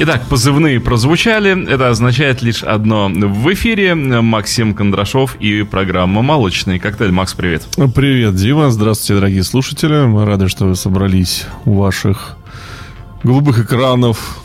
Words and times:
Итак, 0.00 0.22
позывные 0.28 0.78
прозвучали. 0.78 1.68
Это 1.68 1.88
означает 1.88 2.40
лишь 2.40 2.62
одно. 2.62 3.08
В 3.08 3.52
эфире 3.54 3.96
Максим 3.96 4.72
Кондрашов 4.72 5.34
и 5.40 5.64
программа 5.64 6.22
«Молочный 6.22 6.78
коктейль». 6.78 7.10
Макс, 7.10 7.34
привет. 7.34 7.66
Привет, 7.96 8.36
Дима. 8.36 8.70
Здравствуйте, 8.70 9.14
дорогие 9.14 9.42
слушатели. 9.42 10.06
Мы 10.06 10.24
рады, 10.24 10.46
что 10.46 10.66
вы 10.66 10.76
собрались 10.76 11.46
у 11.64 11.78
ваших 11.78 12.36
голубых 13.24 13.58
экранов, 13.58 14.38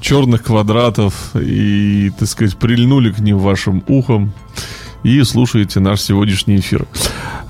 черных 0.00 0.42
квадратов 0.42 1.30
и, 1.36 2.10
так 2.18 2.28
сказать, 2.28 2.56
прильнули 2.56 3.12
к 3.12 3.20
ним 3.20 3.38
вашим 3.38 3.84
ухом 3.86 4.32
и 5.04 5.22
слушаете 5.22 5.78
наш 5.78 6.00
сегодняшний 6.00 6.56
эфир. 6.56 6.88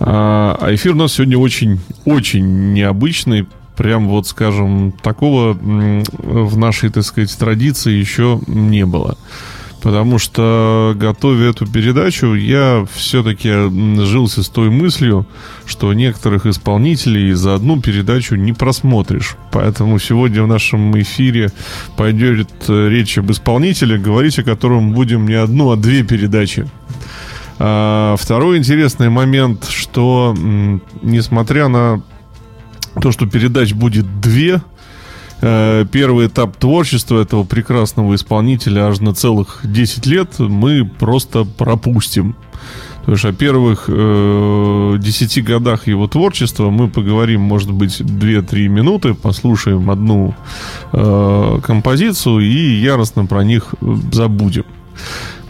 А, 0.01 0.59
а 0.61 0.75
эфир 0.75 0.93
у 0.93 0.97
нас 0.97 1.15
сегодня 1.15 1.39
очень, 1.39 1.81
очень 2.05 2.75
необычный, 2.75 3.47
прям 3.79 4.09
вот, 4.09 4.27
скажем, 4.27 4.93
такого 5.03 5.55
в 5.55 6.59
нашей, 6.59 6.91
так 6.91 7.05
сказать, 7.05 7.35
традиции 7.39 7.93
еще 7.93 8.41
не 8.49 8.85
было. 8.85 9.17
Потому 9.81 10.19
что, 10.19 10.95
готовя 10.97 11.51
эту 11.51 11.65
передачу, 11.65 12.35
я 12.35 12.85
все-таки 12.93 13.49
жился 14.05 14.43
с 14.43 14.49
той 14.49 14.71
мыслью, 14.71 15.25
что 15.65 15.93
некоторых 15.93 16.47
исполнителей 16.47 17.33
за 17.35 17.55
одну 17.55 17.81
передачу 17.81 18.35
не 18.35 18.53
просмотришь. 18.53 19.37
Поэтому 19.53 20.01
сегодня 20.01 20.43
в 20.43 20.49
нашем 20.49 21.01
эфире 21.01 21.53
пойдет 21.97 22.51
речь 22.67 23.17
об 23.19 23.31
исполнителе, 23.31 23.97
говорить 23.97 24.41
о 24.41 24.43
котором 24.43 24.93
будем 24.93 25.29
не 25.29 25.35
одну, 25.35 25.71
а 25.71 25.77
две 25.77 26.03
передачи. 26.03 26.69
А, 27.61 28.17
второй 28.19 28.59
интересный 28.59 29.09
момент, 29.09 29.69
что 29.69 30.35
несмотря 31.03 31.69
на 31.69 32.03
то, 33.01 33.13
что 33.13 33.27
передач 33.27 33.73
будет 33.73 34.21
две. 34.21 34.61
Э, 35.41 35.85
первый 35.91 36.27
этап 36.27 36.57
творчества 36.57 37.21
этого 37.21 37.45
прекрасного 37.45 38.15
исполнителя 38.15 38.89
аж 38.89 39.01
на 39.01 39.15
целых 39.15 39.61
10 39.63 40.07
лет 40.07 40.39
мы 40.39 40.85
просто 40.85 41.45
пропустим. 41.45 42.35
То 43.05 43.13
есть 43.13 43.25
о 43.25 43.33
первых 43.33 43.85
э, 43.89 44.97
10 44.99 45.45
годах 45.45 45.87
его 45.87 46.07
творчества 46.09 46.69
мы 46.69 46.89
поговорим, 46.89 47.41
может 47.41 47.73
быть, 47.73 48.01
2-3 48.01 48.69
минуты, 48.69 49.15
послушаем 49.15 49.91
одну 49.91 50.35
э, 50.93 51.61
композицию 51.63 52.41
и 52.41 52.75
яростно 52.75 53.25
про 53.25 53.45
них 53.45 53.75
забудем. 54.13 54.67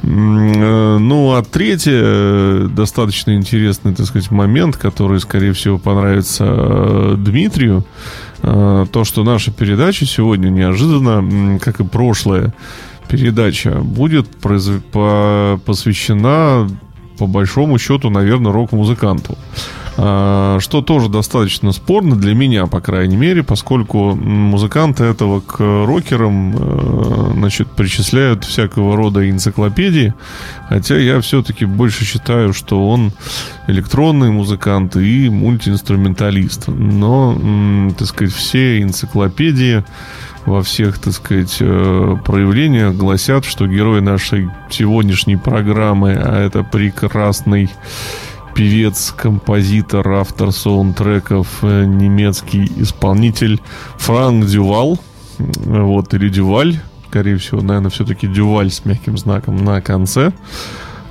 Э, 0.09 0.99
ну, 0.99 1.35
а 1.35 1.43
третий 1.43 1.91
э, 1.93 2.69
достаточно 2.71 3.35
интересный, 3.35 3.95
так 3.95 4.07
сказать, 4.07 4.31
момент, 4.31 4.79
который, 4.79 5.21
скорее 5.21 5.53
всего, 5.53 5.77
понравится 5.79 6.45
э, 6.49 7.17
Дмитрию, 7.19 7.85
то, 8.41 9.03
что 9.03 9.25
наша 9.25 9.51
передача 9.51 10.07
сегодня 10.07 10.49
неожиданно, 10.49 11.59
как 11.59 11.81
и 11.81 11.85
прошлая 11.85 12.55
передача, 13.09 13.81
будет 13.81 14.29
посвящена, 15.65 16.69
по 17.19 17.27
большому 17.27 17.79
счету, 17.79 18.11
наверное, 18.11 18.53
рок-музыканту. 18.53 19.37
А, 20.01 20.61
что 20.61 20.81
тоже 20.81 21.09
достаточно 21.09 21.73
спорно 21.73 22.15
для 22.15 22.33
меня, 22.33 22.67
по 22.67 22.81
крайней 22.81 23.17
мере, 23.17 23.43
поскольку 23.43 24.15
музыканты 24.15 25.03
этого 25.03 25.41
к 25.41 25.59
рокерам 25.59 26.55
э, 26.57 27.33
значит, 27.35 27.67
причисляют 27.67 28.45
всякого 28.45 28.97
рода 28.97 29.29
энциклопедии, 29.29 30.15
хотя 30.69 30.97
я 30.97 31.21
все-таки 31.21 31.65
больше 31.65 32.05
считаю, 32.05 32.53
что 32.53 32.89
он 32.89 33.11
электронный 33.67 34.31
музыкант 34.31 34.95
и 34.95 35.29
мультиинструменталист. 35.29 36.69
Но, 36.69 37.91
так 37.99 38.07
сказать, 38.07 38.33
все 38.33 38.81
энциклопедии 38.81 39.83
во 40.47 40.63
всех, 40.63 41.01
так 41.01 41.13
сказать, 41.13 41.57
э, 41.59 42.17
проявлениях 42.25 42.95
гласят, 42.95 43.45
что 43.45 43.67
герой 43.67 44.01
нашей 44.01 44.49
сегодняшней 44.71 45.37
программы, 45.37 46.13
а 46.13 46.41
это 46.41 46.63
прекрасный 46.63 47.69
певец, 48.59 49.15
композитор, 49.17 50.15
автор 50.15 50.51
саундтреков, 50.51 51.47
э, 51.63 51.85
немецкий 51.85 52.69
исполнитель 52.79 53.61
Франк 53.99 54.47
Дювал. 54.47 54.99
Вот, 55.39 56.13
или 56.15 56.29
Дюваль. 56.29 56.81
Скорее 57.09 57.37
всего, 57.37 57.61
наверное, 57.61 57.91
все-таки 57.91 58.27
Дюваль 58.27 58.73
с 58.73 58.85
мягким 58.85 59.17
знаком 59.17 59.65
на 59.65 59.81
конце. 59.81 60.33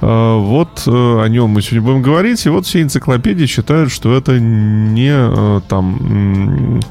А, 0.01 0.37
вот 0.37 0.83
э, 0.87 0.91
о 0.91 1.25
нем 1.29 1.51
мы 1.51 1.61
сегодня 1.61 1.81
будем 1.83 2.01
говорить. 2.01 2.45
И 2.45 2.49
вот 2.49 2.65
все 2.65 2.81
энциклопедии 2.81 3.45
считают, 3.45 3.93
что 3.93 4.13
это 4.13 4.41
не 4.41 5.13
э, 5.13 5.61
там, 5.69 6.81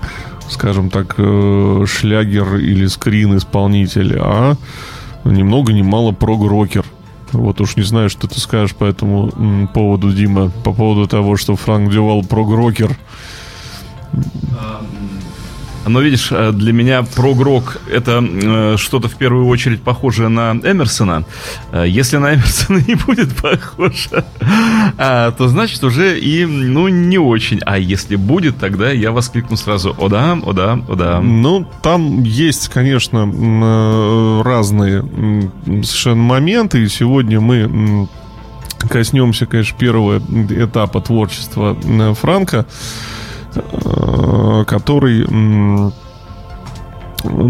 скажем 0.48 0.88
так, 0.88 1.16
шлягер 1.16 2.56
или 2.56 2.86
скрин 2.86 3.36
исполнитель, 3.36 4.16
а 4.18 4.56
ни 5.26 5.42
много 5.42 5.74
ни 5.74 5.82
мало 5.82 6.12
прог-рокер. 6.12 6.86
Вот 7.36 7.60
уж 7.60 7.76
не 7.76 7.82
знаю, 7.82 8.10
что 8.10 8.26
ты 8.26 8.41
скажешь 8.41 8.74
по 8.74 8.84
этому 8.84 9.69
поводу, 9.72 10.12
Дима, 10.12 10.50
по 10.64 10.72
поводу 10.72 11.06
того, 11.06 11.36
что 11.36 11.56
Франк 11.56 11.91
Дювал 11.92 12.22
прогрокер. 12.22 12.97
Но 15.86 16.00
видишь, 16.00 16.28
э, 16.32 16.52
для 16.52 16.72
меня 16.72 17.02
прогрок 17.02 17.78
это 17.91 18.22
э, 18.22 18.76
что-то 18.76 19.08
в 19.08 19.14
первую 19.14 19.47
очередь 19.47 19.82
похожее 19.82 20.28
на 20.28 20.52
Эмерсона. 20.52 21.24
Э, 21.72 21.84
если 21.86 22.16
на 22.16 22.34
Эмерсона 22.34 22.78
не 22.86 22.94
будет 22.97 23.34
похоже, 23.36 24.24
а, 24.98 25.30
то 25.30 25.48
значит 25.48 25.82
уже 25.84 26.19
и 26.19 26.44
ну 26.44 26.88
не 26.88 27.19
очень. 27.19 27.60
А 27.64 27.78
если 27.78 28.16
будет, 28.16 28.58
тогда 28.58 28.91
я 28.91 29.12
воскликну 29.12 29.56
сразу: 29.56 29.94
о 29.97 30.08
да, 30.08 30.32
о 30.32 30.52
да, 30.52 30.72
о 30.88 30.94
да. 30.97 31.20
Ну 31.20 31.66
там 31.82 32.22
есть, 32.22 32.68
конечно, 32.68 33.22
разные 34.42 35.03
совершенно 35.64 36.22
моменты, 36.22 36.82
и 36.82 36.88
сегодня 36.88 37.41
мы 37.41 38.08
коснемся, 38.88 39.47
конечно, 39.47 39.76
первого 39.78 40.18
этапа 40.50 41.00
творчества 41.00 41.76
Франка. 42.20 42.66
Э, 43.56 44.64
который 44.66 45.26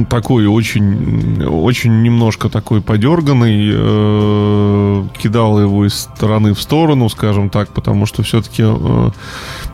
такой 0.09 0.47
очень, 0.47 1.45
очень 1.45 2.03
немножко 2.03 2.49
такой 2.49 2.81
подерганный, 2.81 3.71
э, 3.73 5.05
кидал 5.19 5.61
его 5.61 5.87
из 5.87 5.95
стороны 5.95 6.55
в 6.55 6.61
сторону, 6.61 7.09
скажем 7.09 7.51
так, 7.51 7.69
потому 7.71 8.07
что 8.07 8.23
все-таки 8.23 8.63
э, 8.65 9.11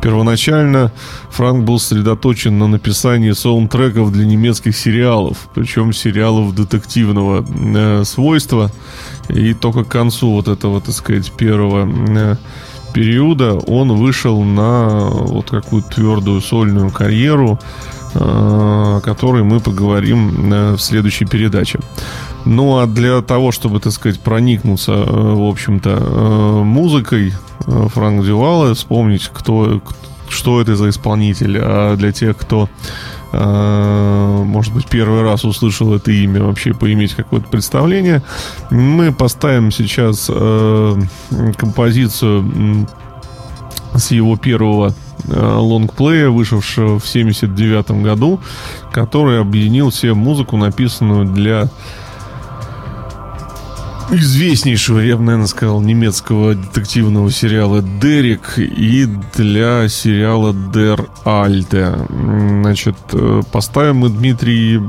первоначально 0.00 0.93
Франк 1.31 1.65
был 1.65 1.78
сосредоточен 1.78 2.59
на 2.59 2.66
написании 2.66 3.32
саундтреков 3.32 4.12
для 4.12 4.25
немецких 4.25 4.76
сериалов, 4.76 5.49
причем 5.54 5.93
сериалов 5.93 6.54
детективного 6.54 8.04
свойства, 8.04 8.72
и 9.28 9.54
только 9.54 9.84
к 9.84 9.88
концу 9.88 10.32
вот 10.32 10.49
этого, 10.49 10.81
так 10.81 10.94
сказать, 10.94 11.31
первого 11.32 12.37
периода 12.93 13.55
он 13.55 13.93
вышел 13.93 14.43
на 14.43 15.09
вот 15.11 15.51
какую 15.51 15.83
твердую 15.83 16.41
сольную 16.41 16.91
карьеру, 16.91 17.59
э, 18.15 18.19
о 18.19 19.01
которой 19.01 19.43
мы 19.43 19.61
поговорим 19.61 20.53
э, 20.53 20.73
в 20.75 20.81
следующей 20.81 21.25
передаче. 21.25 21.81
Ну 22.45 22.79
а 22.79 22.87
для 22.87 23.23
того, 23.23 23.53
чтобы, 23.53 23.81
так 23.81 23.93
сказать, 23.93 24.21
проникнуться, 24.21 24.93
э, 24.93 25.05
в 25.05 25.49
общем-то, 25.49 26.63
музыкой 26.65 27.33
Франк 27.67 28.25
Дювала, 28.25 28.75
вспомнить, 28.75 29.31
кто, 29.33 29.81
что 30.29 30.61
это 30.61 30.77
за 30.77 30.89
исполнитель, 30.91 31.59
а 31.61 31.97
для 31.97 32.13
тех, 32.13 32.37
кто 32.37 32.69
может 33.32 34.75
быть, 34.75 34.87
первый 34.87 35.22
раз 35.22 35.44
услышал 35.44 35.94
это 35.94 36.10
имя, 36.10 36.43
вообще 36.43 36.75
поиметь 36.75 37.15
какое-то 37.15 37.48
представление. 37.48 38.22
Мы 38.70 39.12
поставим 39.12 39.70
сейчас 39.70 40.31
э, 40.32 41.00
композицию 41.56 42.87
с 43.94 44.10
его 44.10 44.37
первого 44.37 44.94
э, 45.25 45.56
лонгплея, 45.56 46.28
вышедшего 46.28 46.98
в 46.98 47.06
79 47.06 48.03
году, 48.03 48.41
который 48.93 49.41
объединил 49.41 49.91
все 49.91 50.14
музыку, 50.14 50.56
написанную 50.56 51.26
для 51.26 51.70
известнейшего, 54.12 54.99
я 55.00 55.17
бы, 55.17 55.23
наверное, 55.23 55.47
сказал, 55.47 55.81
немецкого 55.81 56.55
детективного 56.55 57.31
сериала 57.31 57.82
«Дерек» 57.82 58.59
и 58.59 59.06
для 59.35 59.88
сериала 59.88 60.53
«Дер 60.53 61.09
Альте». 61.25 61.94
Значит, 62.09 62.97
э, 63.12 63.43
поставим 63.50 63.99
мы, 63.99 64.09
Дмитрий, 64.11 64.81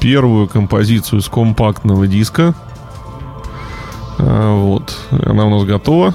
первую 0.00 0.48
композицию 0.48 1.20
с 1.20 1.28
компактного 1.28 2.06
диска. 2.06 2.54
А, 4.18 4.54
вот, 4.54 4.96
она 5.10 5.46
у 5.46 5.50
нас 5.50 5.64
готова. 5.64 6.14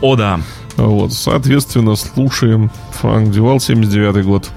О, 0.00 0.16
да. 0.16 0.40
Вот, 0.76 1.12
соответственно, 1.12 1.96
слушаем 1.96 2.70
Франк 2.92 3.30
Дювал, 3.30 3.60
79 3.60 4.24
год. 4.24 4.50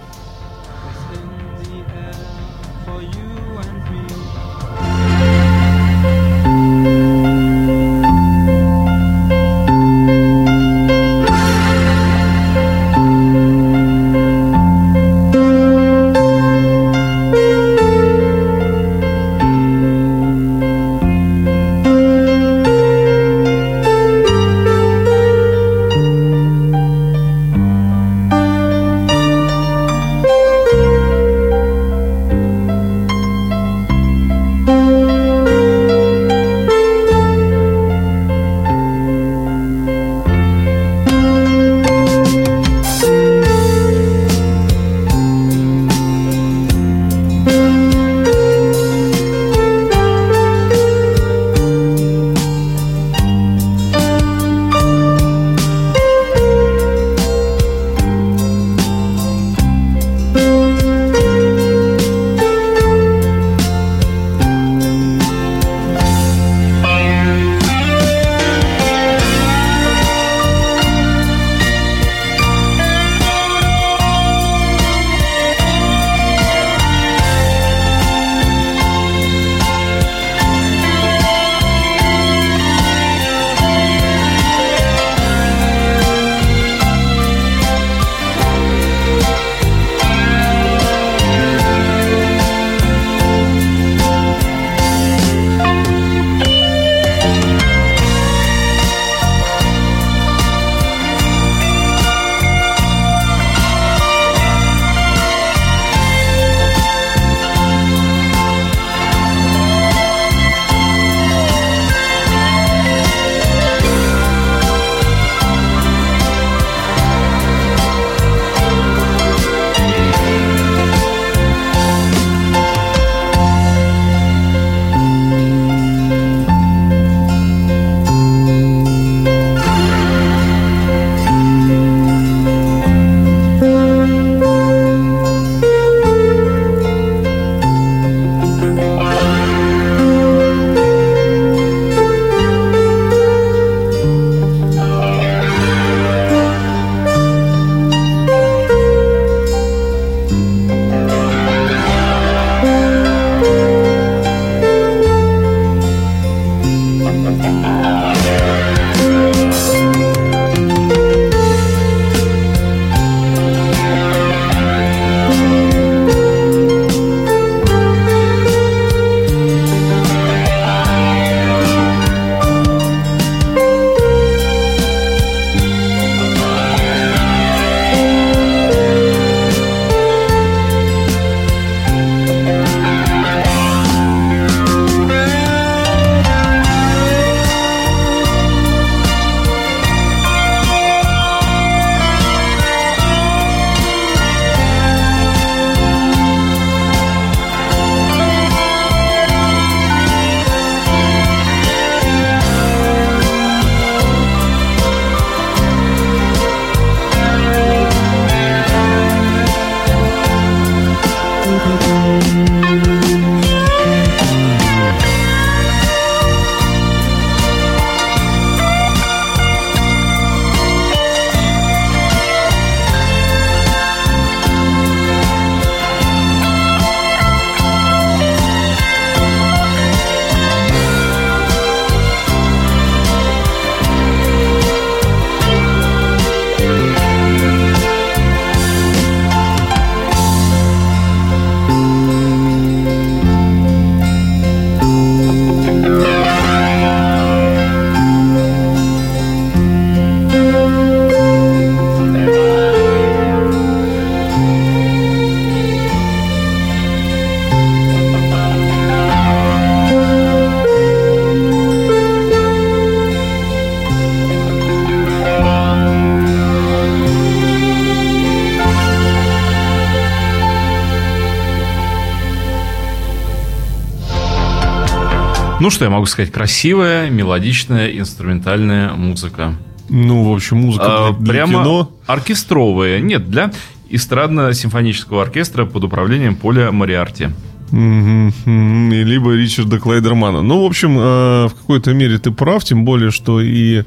Ну, 275.66 275.72
что 275.72 275.86
я 275.86 275.90
могу 275.90 276.06
сказать? 276.06 276.32
Красивая, 276.32 277.10
мелодичная, 277.10 277.88
инструментальная 277.98 278.94
музыка. 278.94 279.56
Ну, 279.90 280.22
в 280.22 280.36
общем, 280.36 280.58
музыка 280.58 281.08
А, 281.08 281.14
для, 281.14 281.34
прямо 281.34 281.54
кино. 281.54 281.92
оркестровая. 282.06 283.00
Нет, 283.00 283.32
для 283.32 283.52
эстрадно-симфонического 283.90 285.24
оркестра 285.24 285.66
под 285.66 285.86
управлением 285.86 286.36
Поля 286.36 286.72
Мариарти. 286.72 287.30
И 287.72 289.04
Либо 289.04 289.34
Ричарда 289.34 289.80
Клайдермана. 289.80 290.44
Ну, 290.44 290.62
в 290.62 290.66
общем, 290.66 291.00
э, 291.00 291.48
в 291.48 291.56
какой-то 291.56 291.96
мере 291.96 292.20
ты 292.20 292.30
прав, 292.30 292.64
тем 292.64 292.86
более, 292.86 293.10
что 293.10 293.42
и 293.42 293.86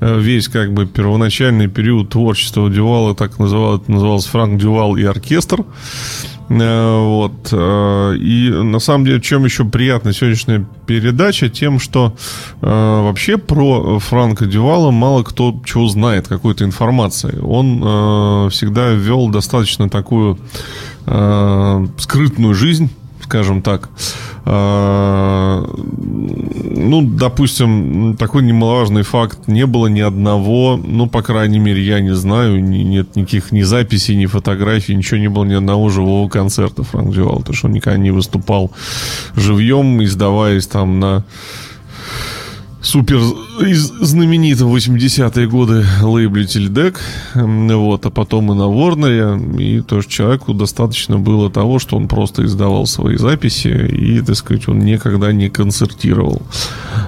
э, 0.00 0.20
весь 0.20 0.48
как 0.48 0.72
бы 0.72 0.86
первоначальный 0.86 1.68
период 1.68 2.08
творчества 2.08 2.70
Дювала 2.70 3.14
так 3.14 3.38
называл, 3.38 3.84
назывался 3.88 4.30
Франк 4.30 4.58
Дювал 4.58 4.96
и 4.96 5.04
оркестр. 5.04 5.66
Э, 6.50 6.98
Вот. 7.00 7.48
э, 7.52 8.16
И 8.16 8.50
на 8.50 8.80
самом 8.80 9.04
деле, 9.04 9.20
чем 9.20 9.44
еще 9.44 9.64
приятна 9.64 10.12
сегодняшняя 10.12 10.66
передача, 10.86 11.48
тем, 11.48 11.78
что 11.78 12.14
э, 12.60 12.66
вообще 12.66 13.38
про 13.38 13.98
Франка 14.00 14.46
Дювала 14.46 14.90
мало 14.90 15.22
кто 15.22 15.62
чего 15.64 15.86
знает, 15.88 16.26
какой-то 16.28 16.64
информации. 16.64 17.38
Он 17.40 18.50
всегда 18.50 18.90
вел 18.90 19.28
достаточно 19.28 19.88
такую 19.88 20.38
скрытную 21.04 22.54
жизнь, 22.54 22.90
скажем 23.22 23.62
так. 23.62 23.88
А, 24.44 25.64
Ну, 26.82 27.02
допустим, 27.02 28.16
такой 28.18 28.42
немаловажный 28.42 29.02
факт. 29.02 29.46
Не 29.48 29.66
было 29.66 29.86
ни 29.88 30.00
одного, 30.00 30.80
ну, 30.82 31.06
по 31.08 31.22
крайней 31.22 31.58
мере, 31.58 31.82
я 31.84 32.00
не 32.00 32.14
знаю, 32.14 32.62
ни- 32.64 32.78
нет 32.78 33.16
никаких 33.16 33.52
ни 33.52 33.62
записей, 33.62 34.16
ни 34.16 34.26
фотографий, 34.26 34.96
ничего 34.96 35.18
не 35.20 35.28
было 35.28 35.44
ни 35.44 35.52
одного 35.54 35.88
живого 35.90 36.28
концерта 36.28 36.82
Франк 36.82 37.14
Дювал, 37.14 37.38
потому 37.40 37.54
что 37.56 37.66
он 37.68 37.74
никогда 37.74 37.98
не 37.98 38.10
выступал 38.10 38.70
живьем, 39.36 40.02
издаваясь 40.02 40.66
там 40.66 41.00
на 41.00 41.24
супер 42.82 43.18
из- 43.60 43.92
знаменитом 44.00 44.68
80-е 44.74 45.46
годы 45.48 45.84
лейбле 46.02 46.46
Тильдек, 46.46 47.00
вот, 47.34 48.06
а 48.06 48.10
потом 48.10 48.52
и 48.52 48.54
на 48.54 48.68
Ворнере, 48.68 49.38
и 49.58 49.80
тоже 49.82 50.08
человеку 50.08 50.54
достаточно 50.54 51.18
было 51.18 51.50
того, 51.50 51.78
что 51.78 51.96
он 51.96 52.08
просто 52.08 52.44
издавал 52.44 52.86
свои 52.86 53.16
записи, 53.16 53.68
и, 53.68 54.20
так 54.22 54.36
сказать, 54.36 54.68
он 54.68 54.78
никогда 54.80 55.32
не 55.32 55.48
концертировал. 55.50 56.42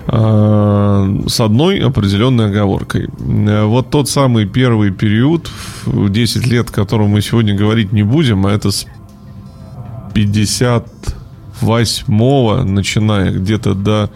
А, 0.07 1.09
С 1.27 1.41
одной 1.41 1.79
определенной 1.81 2.47
оговоркой. 2.51 3.09
Э, 3.49 3.65
Вот 3.65 3.91
тот 3.91 4.09
самый 4.09 4.47
первый 4.47 4.91
период, 4.91 5.51
в 5.87 6.11
10 6.11 6.47
лет, 6.47 6.69
о 6.71 6.73
котором 6.73 7.09
мы 7.11 7.23
сегодня 7.23 7.55
говорить 7.57 7.93
не 7.93 8.03
будем, 8.03 8.47
а 8.47 8.53
это 8.53 8.71
с 8.71 8.87
58 11.63 12.65
начиная 12.65 13.31
где-то 13.31 13.75
до 13.75 14.11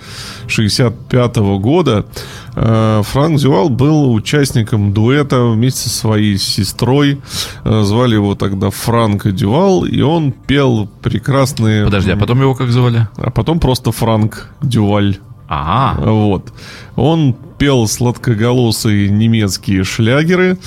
65 0.48 1.36
года, 1.58 2.06
э, 2.54 3.02
Франк 3.04 3.38
Дювал 3.38 3.68
был 3.68 4.12
участником 4.12 4.92
дуэта 4.92 5.44
вместе 5.44 5.88
со 5.88 5.96
своей 5.96 6.38
сестрой. 6.38 7.20
Э, 7.64 7.82
Звали 7.84 8.14
его 8.14 8.34
тогда 8.34 8.70
Франко 8.70 9.30
Дювал, 9.30 9.84
и 9.84 10.00
он 10.00 10.32
пел 10.32 10.88
прекрасные... 11.02 11.84
Подожди, 11.84 12.10
а 12.10 12.16
потом 12.16 12.40
его 12.40 12.54
как 12.54 12.70
звали? 12.70 13.08
А 13.16 13.30
потом 13.30 13.60
просто 13.60 13.92
Франк 13.92 14.48
Дюваль. 14.62 15.18
Ага. 15.48 16.10
Вот. 16.10 16.52
Он 16.96 17.36
пел 17.58 17.86
сладкоголосые 17.88 19.08
немецкие 19.08 19.84
шлягеры. 19.84 20.58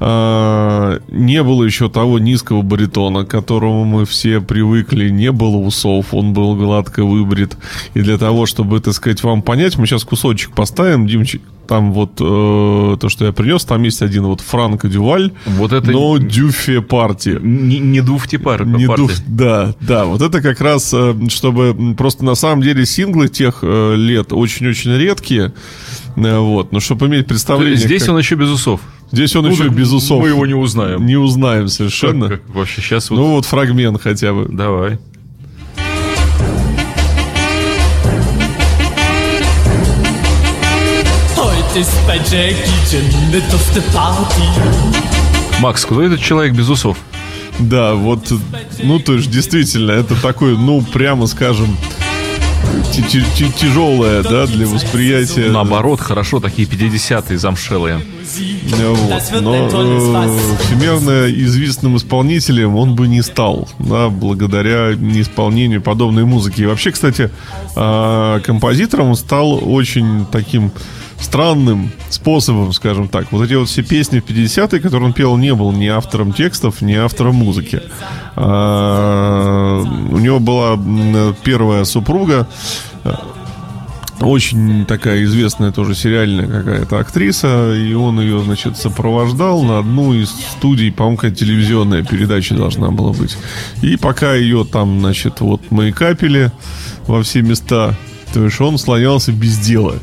А, 0.00 0.98
Не 1.08 1.42
было 1.42 1.64
еще 1.64 1.88
того 1.88 2.18
низкого 2.18 2.62
баритона, 2.62 3.24
к 3.24 3.28
которому 3.30 3.84
мы 3.84 4.04
все 4.06 4.40
привыкли. 4.40 5.08
Не 5.10 5.32
было 5.32 5.56
усов, 5.56 6.12
он 6.14 6.32
был 6.32 6.54
гладко 6.56 7.04
выбрит. 7.04 7.56
И 7.94 8.00
для 8.00 8.18
того, 8.18 8.46
чтобы, 8.46 8.80
так 8.80 8.94
сказать, 8.94 9.22
вам 9.22 9.42
понять, 9.42 9.76
мы 9.78 9.86
сейчас 9.86 10.04
кусочек 10.04 10.52
поставим, 10.52 11.06
Димчик. 11.06 11.42
Там 11.66 11.92
вот 11.92 12.12
э, 12.20 12.96
то, 13.00 13.08
что 13.08 13.24
я 13.24 13.32
принес, 13.32 13.64
там 13.64 13.82
есть 13.82 14.00
один 14.00 14.22
вот 14.26 14.40
Франко 14.40 14.86
Дюваль, 14.86 15.32
Вот 15.46 15.72
это 15.72 15.90
но 15.90 16.16
Дюфе 16.16 16.80
партии. 16.80 17.36
не, 17.42 17.80
не 17.80 18.00
дуфти 18.00 18.36
пар, 18.36 18.64
Не 18.64 18.86
партия. 18.86 19.02
дух- 19.02 19.12
да, 19.26 19.74
да, 19.80 20.04
вот 20.04 20.22
это 20.22 20.40
как 20.42 20.60
раз, 20.60 20.94
э, 20.94 21.16
чтобы 21.28 21.96
просто 21.98 22.24
на 22.24 22.36
самом 22.36 22.62
деле 22.62 22.86
синглы 22.86 23.26
тех 23.26 23.58
э, 23.62 23.96
лет 23.96 24.32
очень-очень 24.32 24.92
редкие, 24.96 25.54
вот, 26.16 26.72
но 26.72 26.80
чтобы 26.80 27.06
иметь 27.06 27.26
представление. 27.26 27.72
есть 27.74 27.84
Здесь 27.84 28.02
как- 28.02 28.10
он 28.12 28.18
еще 28.18 28.34
без 28.36 28.48
усов. 28.48 28.80
здесь 29.12 29.36
он 29.36 29.44
Ну, 29.44 29.50
еще 29.52 29.68
без 29.68 29.92
усов. 29.92 30.22
Мы 30.22 30.28
его 30.28 30.46
не 30.46 30.54
узнаем. 30.54 31.04
не 31.06 31.16
узнаем 31.16 31.68
совершенно. 31.68 32.28
Как- 32.28 32.44
как 32.46 32.54
вообще 32.54 32.80
сейчас 32.80 33.10
вот... 33.10 33.16
Ну 33.16 33.26
вот 33.32 33.44
фрагмент 33.44 34.00
хотя 34.02 34.32
бы. 34.32 34.46
Давай. 34.48 34.98
Макс, 45.60 45.84
кто 45.84 46.02
этот 46.02 46.20
человек 46.20 46.54
без 46.54 46.68
усов? 46.68 46.96
Да, 47.58 47.94
вот, 47.94 48.30
ну 48.82 48.98
то 48.98 49.14
есть 49.14 49.30
действительно, 49.30 49.92
это 49.92 50.14
такой, 50.20 50.58
ну 50.58 50.82
прямо 50.82 51.26
скажем, 51.26 51.74
тяжелое, 53.56 54.22
да, 54.22 54.46
для 54.46 54.66
восприятия. 54.66 55.50
Наоборот, 55.50 56.00
хорошо, 56.00 56.40
такие 56.40 56.68
50-е 56.68 57.38
замшелые. 57.38 57.96
Э, 57.96 58.94
Вот. 58.94 59.42
Но 59.42 59.54
э, 59.54 60.56
всемирно 60.60 61.30
известным 61.30 61.96
исполнителем 61.96 62.76
он 62.76 62.94
бы 62.94 63.08
не 63.08 63.22
стал, 63.22 63.68
да, 63.78 64.08
благодаря 64.08 64.94
неисполнению 64.94 65.80
подобной 65.80 66.24
музыки. 66.24 66.62
И 66.62 66.66
вообще, 66.66 66.90
кстати, 66.90 67.30
э, 67.76 68.40
композитором 68.44 69.10
он 69.10 69.16
стал 69.16 69.60
очень 69.72 70.26
таким 70.30 70.72
странным 71.20 71.90
способом, 72.10 72.72
скажем 72.72 73.08
так. 73.08 73.32
Вот 73.32 73.44
эти 73.44 73.54
вот 73.54 73.68
все 73.68 73.82
песни 73.82 74.20
в 74.20 74.24
50-е, 74.24 74.80
которые 74.80 75.08
он 75.08 75.12
пел, 75.12 75.36
не 75.36 75.54
был 75.54 75.72
ни 75.72 75.86
автором 75.86 76.32
текстов, 76.32 76.82
ни 76.82 76.94
автором 76.94 77.36
музыки. 77.36 77.82
А, 78.36 79.82
У 80.10 80.18
него 80.18 80.40
была 80.40 80.78
первая 81.42 81.84
супруга, 81.84 82.46
очень 84.20 84.86
такая 84.86 85.24
известная 85.24 85.72
тоже 85.72 85.94
сериальная 85.94 86.46
какая-то 86.46 86.98
актриса, 86.98 87.74
и 87.74 87.92
он 87.92 88.20
ее, 88.20 88.40
значит, 88.40 88.76
сопровождал 88.76 89.62
на 89.62 89.78
одну 89.78 90.14
из 90.14 90.30
студий, 90.30 90.90
по-моему, 90.90 91.16
какая-то 91.16 91.36
телевизионная 91.36 92.02
передача 92.02 92.54
должна 92.54 92.90
была 92.90 93.12
быть. 93.12 93.36
И 93.82 93.96
пока 93.96 94.34
ее 94.34 94.64
там, 94.64 95.00
значит, 95.00 95.40
вот 95.40 95.70
мейкапили 95.70 96.50
во 97.06 97.22
все 97.22 97.42
места, 97.42 97.94
То 98.36 98.44
есть 98.44 98.60
он 98.60 98.76
слонялся 98.76 99.32
без 99.32 99.56
дела 99.56 99.94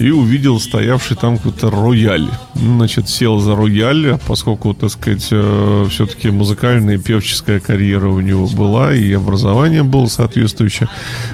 и 0.00 0.10
увидел 0.10 0.58
стоявший 0.58 1.16
там 1.16 1.36
какой-то 1.36 1.70
рояль. 1.70 2.28
Ну, 2.54 2.78
Значит, 2.78 3.08
сел 3.08 3.38
за 3.38 3.54
рояль, 3.54 4.12
а 4.12 4.18
поскольку, 4.18 4.74
так 4.74 4.90
сказать, 4.90 5.28
э, 5.30 5.86
все-таки 5.90 6.30
музыкальная 6.30 6.96
и 6.96 6.98
певческая 6.98 7.60
карьера 7.60 8.08
у 8.08 8.20
него 8.20 8.46
была, 8.48 8.94
и 8.94 9.12
образование 9.12 9.82
было 9.82 10.06
соответствующее, 10.06 10.88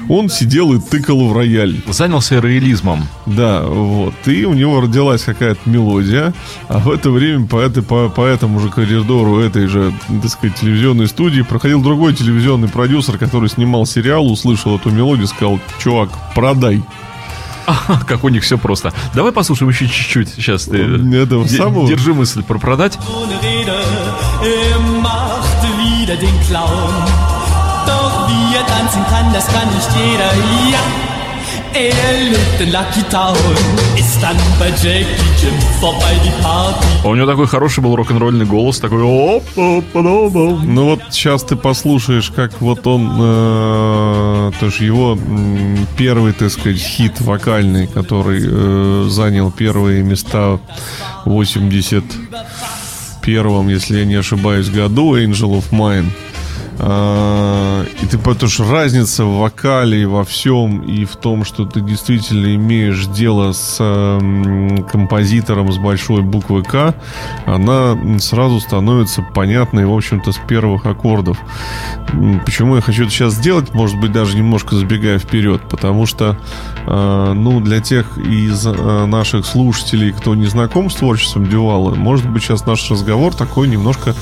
он 0.09 0.29
сидел 0.29 0.73
и 0.73 0.81
тыкал 0.81 1.29
в 1.29 1.37
рояль. 1.37 1.77
Занялся 1.89 2.41
роялизмом. 2.41 3.07
Да, 3.27 3.63
вот. 3.63 4.15
И 4.27 4.45
у 4.45 4.55
него 4.55 4.81
родилась 4.81 5.23
какая-то 5.23 5.61
мелодия, 5.67 6.35
а 6.69 6.79
в 6.79 6.91
это 6.91 7.11
время 7.11 7.47
по, 7.47 7.59
этой, 7.59 7.83
по, 7.83 8.09
по 8.09 8.25
этому 8.25 8.61
же 8.61 8.69
коридору 8.69 9.39
этой 9.39 9.67
же, 9.67 9.93
так 10.23 10.31
сказать, 10.31 10.57
телевизионной 10.59 11.09
студии 11.09 11.43
проходил 11.43 11.83
другой 11.83 12.15
телевизионный 12.15 12.69
продюсер, 12.69 13.19
который 13.19 13.49
снимал 13.49 13.87
сериал, 13.87 14.31
услышал 14.31 14.77
эту 14.77 14.91
мелодию, 14.91 15.27
сказал, 15.27 15.59
чувак, 15.79 16.11
продай. 16.35 16.83
Как 18.07 18.25
у 18.25 18.29
них 18.29 18.43
все 18.43 18.59
просто. 18.59 18.93
Давай 19.15 19.33
послушаем 19.33 19.71
еще 19.71 19.87
чуть-чуть. 19.89 20.29
Сейчас 20.29 20.65
ты... 20.65 20.77
Этого 21.17 21.47
де- 21.49 21.57
самого? 21.57 21.89
Держи 21.89 22.13
мысль 22.13 22.43
про 22.43 22.59
продать. 22.59 22.99
ohne 23.09 23.41
Rede, 23.43 23.75
macht 25.01 25.63
wieder 25.79 26.17
den 26.17 26.35
Clown. 26.47 26.93
Doch 27.87 28.29
wie 28.29 28.55
er 28.57 28.67
tanzen 28.67 29.03
kann, 29.09 29.33
das 29.33 29.47
kann 29.47 29.67
nicht 29.75 29.89
jeder, 29.97 30.31
ja. 30.71 30.79
А 36.45 37.09
У 37.09 37.17
него 37.17 37.27
такой 37.27 37.49
хороший 37.49 37.83
был 37.83 37.97
рок-н-ролльный 37.97 38.47
голос, 38.47 38.79
такой 38.79 39.03
оп 39.03 39.43
оп 39.57 39.85
оп 39.93 40.37
оп 40.37 40.63
Ну 40.63 40.85
вот 40.85 41.01
сейчас 41.11 41.43
ты 41.43 41.57
послушаешь, 41.57 42.31
как 42.31 42.61
вот 42.61 42.87
он, 42.87 43.11
э, 43.19 44.53
то 44.61 44.67
есть 44.67 44.79
его 44.79 45.19
первый, 45.99 46.33
так 46.33 46.51
сказать, 46.51 46.79
хит 46.79 47.21
вокальный, 47.21 47.89
который 47.89 48.41
э, 48.47 49.09
занял 49.11 49.51
первые 49.51 50.05
места 50.05 50.61
в 51.25 51.41
81-м, 51.41 53.69
если 53.69 53.99
я 53.99 54.05
не 54.05 54.15
ошибаюсь, 54.15 54.69
году, 54.69 55.17
Angel 55.17 55.59
of 55.59 55.65
Mine. 55.73 56.07
А, 56.79 57.85
И 58.03 58.07
ты 58.07 58.19
потому 58.19 58.51
что 58.51 58.71
разница 58.71 59.25
в 59.25 59.39
вокале 59.39 60.03
и 60.03 60.05
во 60.05 60.25
всем, 60.25 60.81
и 60.83 61.05
в 61.05 61.17
том, 61.17 61.45
что 61.45 61.65
ты 61.65 61.81
действительно 61.81 62.55
имеешь 62.55 63.07
дело 63.07 63.53
с 63.53 63.79
м, 63.81 64.85
композитором 64.85 65.73
с 65.73 65.79
большой 65.79 66.23
буквы 66.23 66.63
К, 66.63 66.95
она 67.47 67.97
сразу 68.19 68.61
становится 68.61 69.23
понятной, 69.23 69.87
в 69.87 69.95
общем-то, 69.95 70.33
с 70.33 70.37
первых 70.49 70.87
аккордов. 70.87 71.39
Почему 72.45 72.77
я 72.77 72.81
хочу 72.81 73.03
это 73.05 73.13
сейчас 73.13 73.35
сделать, 73.35 73.73
может 73.75 73.99
быть, 74.01 74.13
даже 74.13 74.37
немножко 74.37 74.75
забегая 74.77 75.19
вперед, 75.19 75.63
потому 75.69 76.07
что, 76.07 76.37
э, 76.87 77.33
ну, 77.35 77.61
для 77.61 77.81
тех 77.81 78.19
из 78.19 78.67
э, 78.67 79.07
наших 79.07 79.47
слушателей, 79.47 80.13
кто 80.13 80.35
не 80.35 80.47
знаком 80.47 80.91
с 80.91 80.95
творчеством 80.95 81.49
Дювала, 81.49 81.95
может 81.95 82.29
быть, 82.29 82.43
сейчас 82.43 82.67
наш 82.67 82.91
разговор 82.91 83.35
такой 83.35 83.69
немножко 83.69 84.15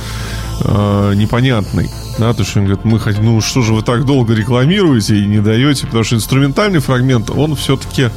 э, 0.65 1.15
непонятный. 1.15 1.91
Да, 2.19 2.33
то, 2.35 2.45
что 2.45 2.61
он 2.61 2.67
говорит, 2.67 2.85
мы 2.85 2.99
хотим, 3.01 3.25
ну 3.25 3.41
что 3.41 3.63
же 3.63 3.73
вы 3.73 3.83
так 3.83 4.05
долго 4.05 4.35
рекламируете 4.35 5.17
и 5.17 5.27
не 5.27 5.41
даете, 5.41 5.87
потому 5.87 6.05
что 6.05 6.17
инструментальный 6.17 6.81
фрагмент, 6.81 7.31
он 7.31 7.57
все-таки 7.57 8.11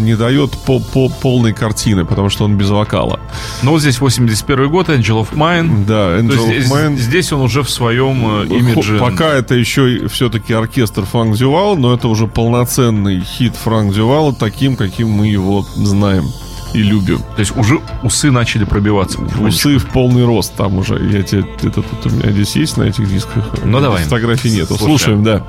не 0.00 0.16
дает 0.16 0.50
по, 0.52 0.80
по 0.80 1.08
полной 1.08 1.52
картины, 1.52 2.04
потому 2.04 2.28
что 2.28 2.44
он 2.44 2.56
без 2.56 2.70
вокала. 2.70 3.20
Ну 3.62 3.72
вот 3.72 3.80
здесь 3.80 4.00
81 4.00 4.68
год, 4.68 4.88
Angel 4.88 5.20
of 5.20 5.34
Mine. 5.34 5.84
Да, 5.86 6.16
То 6.16 6.18
Angel 6.18 6.32
есть 6.32 6.42
of 6.42 6.46
здесь, 6.46 6.72
Mine. 6.72 6.96
здесь 6.96 7.32
он 7.32 7.40
уже 7.42 7.62
в 7.62 7.70
своем 7.70 8.42
э, 8.42 8.46
имидже. 8.46 8.98
Пока 8.98 9.34
это 9.34 9.54
еще 9.54 10.08
все-таки 10.08 10.52
оркестр 10.52 11.04
Франк 11.04 11.36
Дювал, 11.36 11.76
но 11.76 11.94
это 11.94 12.08
уже 12.08 12.26
полноценный 12.26 13.20
хит 13.20 13.54
Франк 13.54 13.94
Дювала, 13.94 14.34
таким, 14.34 14.76
каким 14.76 15.10
мы 15.10 15.28
его 15.28 15.64
знаем 15.74 16.24
и 16.72 16.82
любим. 16.82 17.18
То 17.18 17.40
есть 17.40 17.56
уже 17.56 17.80
усы 18.02 18.30
начали 18.30 18.64
пробиваться. 18.64 19.18
Усы 19.40 19.78
в 19.78 19.86
полный 19.86 20.24
рост 20.24 20.54
там 20.56 20.78
уже. 20.78 20.94
Я 20.94 21.22
тебе, 21.22 21.44
это 21.62 21.82
тут 21.82 22.06
у 22.06 22.10
меня 22.10 22.30
здесь 22.30 22.56
есть 22.56 22.76
на 22.76 22.84
этих 22.84 23.08
дисках. 23.08 23.44
Ну, 23.64 23.80
давай. 23.80 24.04
Фотографий. 24.04 24.50
Слушаем. 24.64 24.78
Слушаем, 24.78 25.24
да. 25.24 25.46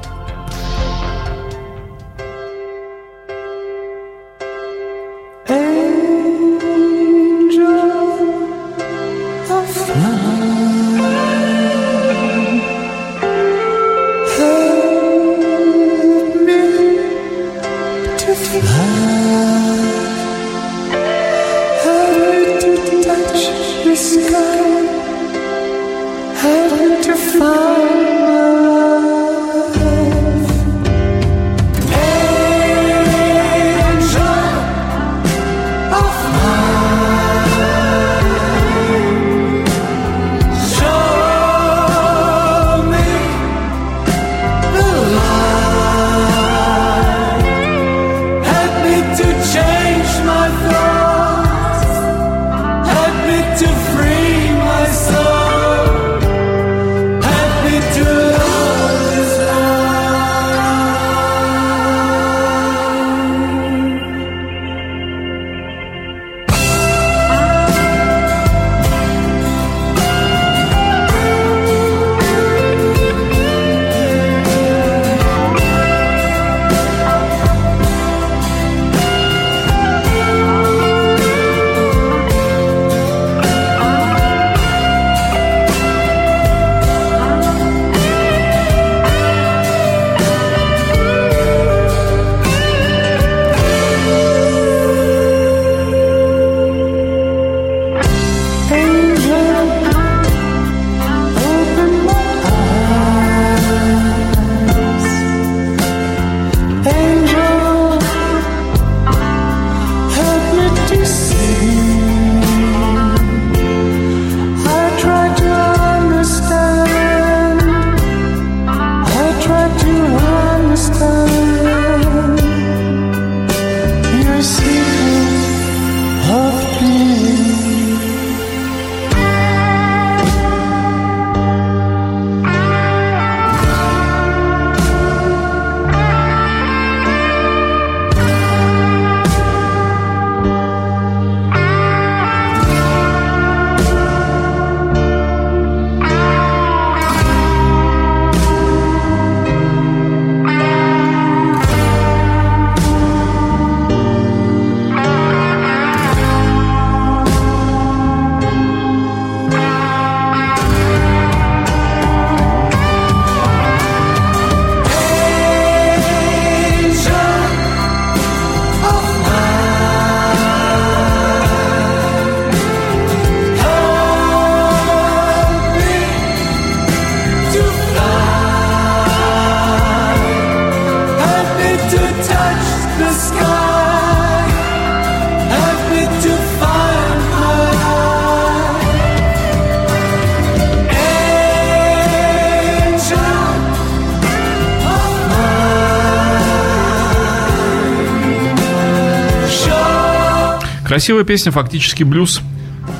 Красивая 200.91 201.23
песня, 201.23 201.53
фактически 201.53 202.03
блюз. 202.03 202.41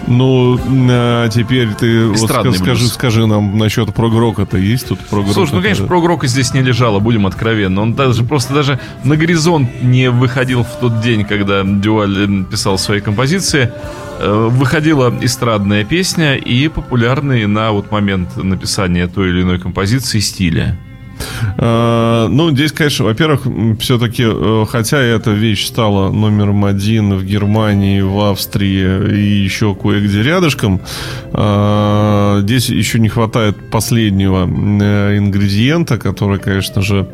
Ну, 0.07 0.57
а 0.89 1.27
теперь 1.27 1.67
ты 1.73 2.07
вот 2.07 2.19
скажи, 2.19 2.61
блюз. 2.61 2.93
скажи 2.93 3.25
нам 3.25 3.57
насчет 3.57 3.93
прогрока-то 3.93 4.55
есть 4.55 4.87
тут 4.87 4.99
прогрок? 5.01 5.33
Слушай, 5.33 5.55
ну, 5.55 5.61
конечно, 5.61 5.87
прогрока 5.87 6.25
здесь 6.27 6.53
не 6.53 6.61
лежало, 6.61 6.99
будем 6.99 7.27
откровенны. 7.27 7.81
Он 7.81 7.93
даже 7.93 8.23
просто 8.23 8.53
даже 8.53 8.79
на 9.03 9.17
горизонт 9.17 9.83
не 9.83 10.09
выходил 10.09 10.63
в 10.63 10.79
тот 10.79 11.01
день, 11.01 11.25
когда 11.25 11.65
Дюаль 11.65 12.45
писал 12.45 12.77
свои 12.77 13.01
композиции. 13.01 13.69
Э, 14.19 14.47
Выходила 14.49 15.13
эстрадная 15.19 15.83
песня 15.83 16.35
и 16.35 16.69
популярные 16.69 17.45
на 17.45 17.73
вот 17.73 17.91
момент 17.91 18.37
написания 18.37 19.09
той 19.09 19.31
или 19.31 19.41
иной 19.41 19.59
композиции 19.59 20.21
стиля. 20.21 20.79
А, 21.57 22.27
ну, 22.27 22.51
здесь, 22.51 22.71
конечно, 22.71 23.05
во-первых, 23.05 23.41
все-таки, 23.79 24.25
хотя 24.67 24.99
эта 24.99 25.31
вещь 25.31 25.67
стала 25.67 26.11
номером 26.11 26.65
один 26.65 27.13
в 27.15 27.23
Германии, 27.23 28.01
в 28.01 28.19
Австрии 28.19 29.13
и 29.13 29.43
еще 29.43 29.75
кое-где 29.75 30.23
рядышком, 30.23 30.81
а, 31.33 32.41
здесь 32.41 32.69
еще 32.69 32.99
не 32.99 33.09
хватает 33.09 33.57
последнего 33.69 34.47
э, 34.47 35.17
ингредиента, 35.17 35.97
который, 35.97 36.39
конечно 36.39 36.81
же, 36.81 37.07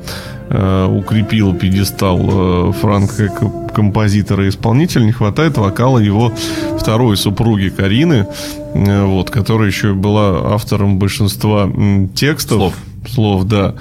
э, 0.49 0.85
укрепил 0.85 1.53
пьедестал 1.53 2.69
э, 2.69 2.71
Франка 2.73 3.27
как 3.29 3.73
композитора 3.73 4.45
и 4.45 4.49
исполнителя, 4.49 5.03
не 5.03 5.11
хватает 5.11 5.57
вокала 5.57 5.99
его 5.99 6.33
второй 6.79 7.17
супруги 7.17 7.69
Карины, 7.69 8.27
э, 8.73 9.03
вот, 9.05 9.29
которая 9.29 9.67
еще 9.67 9.93
была 9.93 10.53
автором 10.53 10.99
большинства 10.99 11.69
текстов. 12.15 12.57
Слов. 12.57 12.73
Слов, 13.13 13.45
да. 13.45 13.75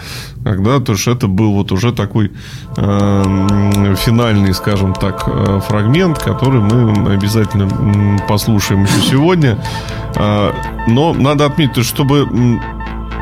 Когда, 0.45 0.79
то 0.81 0.93
есть 0.93 1.07
это 1.07 1.27
был 1.27 1.53
вот 1.53 1.73
уже 1.73 1.93
такой 1.93 2.33
э, 2.77 3.95
финальный, 3.99 4.55
скажем 4.55 4.95
так, 4.95 5.25
э, 5.27 5.61
фрагмент, 5.67 6.19
который 6.19 6.61
мы 6.61 7.13
обязательно 7.13 8.21
послушаем 8.29 8.85
еще 8.85 9.01
сегодня. 9.11 9.59
А, 10.17 10.53
но 10.89 11.13
надо 11.13 11.47
отметить, 11.47 11.85
чтобы 11.85 12.29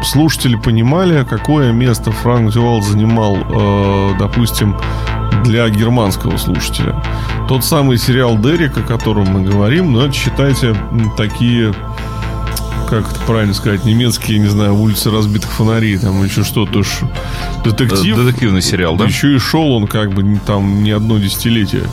слушатели 0.03 0.57
понимали, 0.57 1.25
какое 1.29 1.73
место 1.73 2.13
Франк 2.13 2.53
Дювал 2.53 2.83
занимал, 2.83 3.37
э, 3.37 4.15
допустим, 4.19 4.77
для 5.45 5.69
германского 5.69 6.37
слушателя. 6.37 6.95
Тот 7.49 7.65
самый 7.65 7.99
сериал 7.99 8.39
Дерек, 8.39 8.77
о 8.79 8.83
котором 8.83 9.27
мы 9.29 9.43
говорим, 9.43 9.93
ну, 9.93 10.01
это, 10.01 10.13
считайте, 10.13 10.75
такие 11.17 11.75
как 12.89 13.11
это 13.11 13.21
правильно 13.27 13.55
сказать, 13.55 13.85
немецкие, 13.85 14.39
не 14.39 14.49
знаю, 14.49 14.75
улицы 14.75 15.11
разбитых 15.11 15.51
фонарей, 15.51 15.99
там 15.99 16.23
еще 16.25 16.45
что-то. 16.45 16.83
Детектив. 17.65 18.17
Детективный 18.17 18.63
сериал, 18.63 18.97
да? 18.97 19.05
Еще 19.07 19.35
и 19.35 19.39
шел 19.39 19.73
он 19.73 19.87
как 19.87 20.13
бы 20.13 20.41
там 20.47 20.83
не 20.83 20.91
одно 20.91 21.19
десятилетие. 21.19 21.85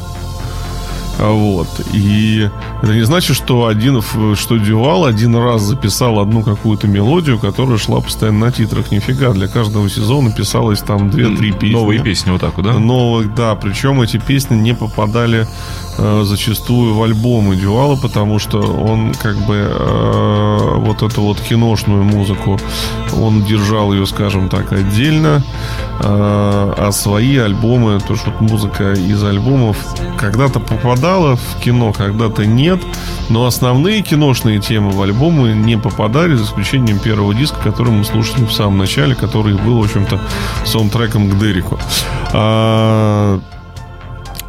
Вот. 1.19 1.67
И 1.93 2.49
это 2.81 2.93
не 2.93 3.03
значит, 3.03 3.35
что 3.35 3.67
один, 3.67 4.01
что 4.35 4.57
Дювал 4.57 5.05
один 5.05 5.35
раз 5.35 5.61
записал 5.61 6.19
одну 6.19 6.43
какую-то 6.43 6.87
мелодию, 6.87 7.39
которая 7.39 7.77
шла 7.77 8.01
постоянно 8.01 8.47
на 8.47 8.51
титрах. 8.51 8.91
Нифига, 8.91 9.31
для 9.31 9.47
каждого 9.47 9.89
сезона 9.89 10.31
писалось 10.31 10.79
там 10.79 11.09
2-3 11.09 11.59
песни. 11.59 11.73
Новые 11.73 12.01
песни 12.01 12.31
вот 12.31 12.41
так 12.41 12.57
вот, 12.57 12.65
да? 12.65 12.73
Новых, 12.73 13.33
да. 13.35 13.55
Причем 13.55 14.01
эти 14.01 14.17
песни 14.17 14.55
не 14.55 14.73
попадали 14.73 15.47
э, 15.97 16.23
зачастую 16.23 16.95
в 16.95 17.03
альбомы 17.03 17.55
Дювала, 17.55 17.95
потому 17.95 18.39
что 18.39 18.59
он 18.59 19.13
как 19.13 19.35
бы 19.45 19.55
э, 19.55 20.75
вот 20.77 21.03
эту 21.03 21.21
вот 21.21 21.39
киношную 21.39 22.03
музыку, 22.03 22.59
он 23.15 23.43
держал 23.43 23.93
ее, 23.93 24.05
скажем 24.05 24.49
так, 24.49 24.71
отдельно. 24.71 25.43
Э, 25.99 26.73
а 26.77 26.89
свои 26.91 27.37
альбомы, 27.37 27.99
то 27.99 28.15
что 28.15 28.33
музыка 28.39 28.93
из 28.93 29.23
альбомов 29.23 29.77
когда-то 30.17 30.59
попадала 30.59 31.10
в 31.19 31.59
кино, 31.63 31.93
когда-то 31.93 32.45
нет. 32.45 32.79
Но 33.29 33.45
основные 33.45 34.01
киношные 34.01 34.59
темы 34.59 34.91
в 34.91 35.01
альбомы 35.01 35.53
не 35.53 35.77
попадали, 35.77 36.35
за 36.35 36.43
исключением 36.43 36.99
первого 36.99 37.33
диска, 37.33 37.57
который 37.61 37.91
мы 37.91 38.03
слушали 38.03 38.45
в 38.45 38.51
самом 38.51 38.77
начале, 38.77 39.15
который 39.15 39.55
был, 39.55 39.79
в 39.79 39.83
общем-то, 39.83 40.19
саундтреком 40.65 41.29
к 41.29 41.39
Дереку. 41.39 41.79
А, 42.33 43.39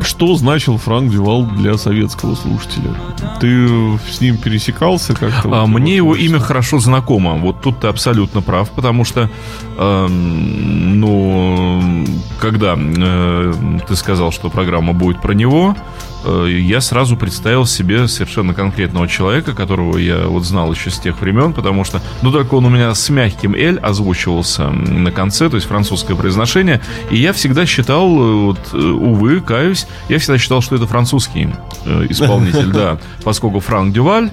что 0.02 0.34
значил 0.34 0.78
Франк 0.78 1.10
Дювал 1.10 1.44
для 1.46 1.76
советского 1.78 2.34
слушателя? 2.34 2.94
Ты 3.40 3.98
с 4.10 4.20
ним 4.20 4.36
пересекался 4.36 5.14
как-то? 5.14 5.48
А, 5.52 5.60
Вот, 5.60 5.68
мне 5.68 5.96
его 5.96 6.16
имя 6.16 6.40
хорошо 6.40 6.78
знакомо. 6.80 7.34
Вот 7.34 7.60
тут 7.60 7.80
ты 7.80 7.86
абсолютно 7.86 8.42
прав, 8.42 8.70
потому 8.70 9.04
что, 9.04 9.30
эм, 9.78 11.00
ну, 11.00 12.04
когда 12.40 12.74
э, 12.76 13.52
ты 13.86 13.96
сказал, 13.96 14.32
что 14.32 14.48
программа 14.48 14.92
будет 14.92 15.20
про 15.20 15.34
него, 15.34 15.76
э, 15.76 16.11
я 16.24 16.80
сразу 16.80 17.16
представил 17.16 17.66
себе 17.66 18.08
совершенно 18.08 18.54
конкретного 18.54 19.08
человека, 19.08 19.54
которого 19.54 19.98
я 19.98 20.26
вот 20.26 20.44
знал 20.44 20.72
еще 20.72 20.90
с 20.90 20.98
тех 20.98 21.20
времен, 21.20 21.52
потому 21.52 21.84
что, 21.84 22.00
ну, 22.22 22.30
только 22.30 22.54
он 22.54 22.66
у 22.66 22.68
меня 22.68 22.94
с 22.94 23.08
мягким 23.10 23.54
«л» 23.54 23.78
озвучивался 23.82 24.70
на 24.70 25.10
конце, 25.10 25.48
то 25.48 25.56
есть 25.56 25.66
французское 25.68 26.16
произношение, 26.16 26.80
и 27.10 27.16
я 27.16 27.32
всегда 27.32 27.66
считал, 27.66 28.06
э, 28.08 28.34
вот, 28.46 28.58
э, 28.72 28.76
увы, 28.76 29.40
каюсь, 29.40 29.86
я 30.08 30.18
всегда 30.18 30.38
считал, 30.38 30.62
что 30.62 30.76
это 30.76 30.86
французский 30.86 31.48
э, 31.84 32.06
исполнитель, 32.08 32.66
да, 32.72 32.98
поскольку 33.24 33.60
Франк 33.60 33.92
Дюваль, 33.92 34.30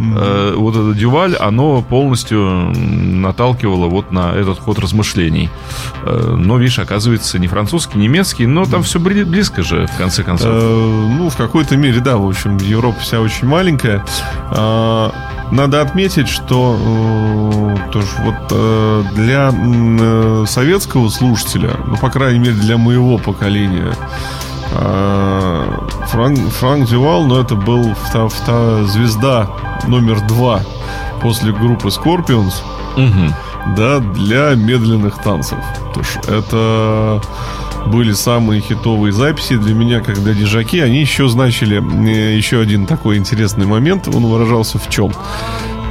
э, 0.00 0.54
вот 0.56 0.74
это 0.76 0.94
Дюваль, 0.94 1.36
оно 1.36 1.82
полностью 1.82 2.72
наталкивало 2.74 3.86
вот 3.86 4.12
на 4.12 4.32
этот 4.32 4.58
ход 4.58 4.78
размышлений. 4.78 5.50
Э, 6.04 6.34
Но, 6.36 6.58
видишь, 6.58 6.78
оказывается, 6.78 7.38
не 7.38 7.46
французский, 7.48 7.98
немецкий, 7.98 8.46
но 8.46 8.64
там 8.64 8.82
все 8.82 8.98
близко 8.98 9.62
же, 9.62 9.86
в 9.86 9.96
конце 9.96 10.22
концов. 10.22 10.48
Э, 10.50 11.08
ну, 11.18 11.28
в 11.30 11.36
какой-то 11.36 11.76
мере, 11.76 12.00
да, 12.00 12.16
в 12.16 12.28
общем, 12.28 12.56
Европа 12.58 13.00
вся 13.00 13.20
очень 13.20 13.46
маленькая. 13.46 14.04
А, 14.50 15.12
Надо 15.52 15.80
отметить, 15.82 16.28
что 16.28 16.78
э, 16.80 17.90
тоже 17.92 18.08
вот 18.20 18.34
э, 18.52 19.04
для 19.14 19.50
э, 19.52 20.44
советского 20.46 21.08
слушателя, 21.08 21.70
ну, 21.86 21.96
по 21.96 22.08
крайней 22.08 22.38
мере, 22.38 22.54
для 22.54 22.76
моего 22.76 23.18
поколения, 23.18 23.92
э, 23.92 24.49
Франк, 24.72 26.38
Франк 26.52 26.88
Дювал, 26.88 27.24
ну, 27.24 27.40
это 27.40 27.54
был 27.54 27.94
вта- 27.94 28.28
вта- 28.28 28.84
звезда 28.86 29.48
номер 29.86 30.20
два 30.26 30.60
после 31.22 31.52
группы 31.52 31.88
Scorpions 31.88 32.54
Мгм. 32.96 33.34
да, 33.76 33.98
для 33.98 34.54
медленных 34.54 35.18
танцев. 35.22 35.58
То 35.94 36.00
есть 36.00 36.18
это 36.28 37.20
были 37.86 38.12
самые 38.12 38.60
хитовые 38.60 39.12
записи 39.12 39.56
для 39.56 39.74
меня, 39.74 40.00
как 40.00 40.22
для 40.22 40.34
дижаки. 40.34 40.80
Они 40.80 41.00
еще 41.00 41.28
значили 41.28 41.82
э, 42.08 42.36
еще 42.36 42.60
один 42.60 42.86
такой 42.86 43.16
интересный 43.16 43.66
момент. 43.66 44.08
Он 44.08 44.26
выражался 44.26 44.78
в 44.78 44.88
чем? 44.88 45.12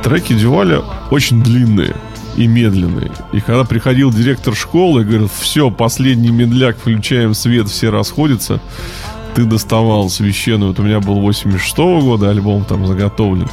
Треки 0.04 0.34
Дюваля 0.34 0.82
очень 1.12 1.42
длинные 1.42 1.96
и 2.38 2.48
медленные. 2.48 3.12
И 3.34 3.39
когда 3.42 3.63
приходил 3.63 4.12
директор 4.12 4.56
школы 4.56 5.02
и 5.02 5.06
говорил, 5.06 5.30
все, 5.39 5.70
последний 5.70 6.32
медляк, 6.32 6.78
включаем 6.78 7.34
свет, 7.34 7.70
все 7.70 7.89
расходятся, 7.89 8.62
ты 9.36 9.46
доставал 9.46 10.10
священную. 10.10 10.72
Вот 10.72 10.80
у 10.80 10.84
меня 10.84 11.00
был 11.00 11.22
86 11.22 11.78
года 11.78 12.30
альбом 12.30 12.65
там 12.65 12.86
заготовлен. 12.86 13.48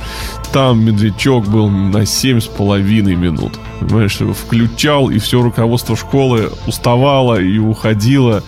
Там 0.53 0.85
медлячок 0.85 1.47
был 1.47 1.69
на 1.69 2.07
семь 2.07 2.41
с 2.41 2.47
половиной 2.47 3.15
минут. 3.15 3.59
Понимаешь, 3.81 4.17
включал, 4.17 5.11
и 5.11 5.19
все 5.19 5.43
руководство 5.43 5.97
школы 5.97 6.51
уставало 6.67 7.41
и 7.41 7.59
уходило, 7.59 8.43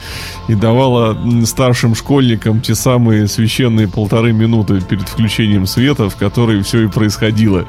и 0.48 0.54
давало 0.54 1.16
старшим 1.44 1.94
школьникам 1.94 2.60
те 2.60 2.74
самые 2.74 3.28
священные 3.28 3.88
полторы 3.88 4.32
минуты 4.32 4.80
перед 4.80 5.08
включением 5.08 5.66
света, 5.66 6.08
в 6.08 6.16
которые 6.16 6.62
все 6.62 6.84
и 6.84 6.88
происходило. 6.88 7.66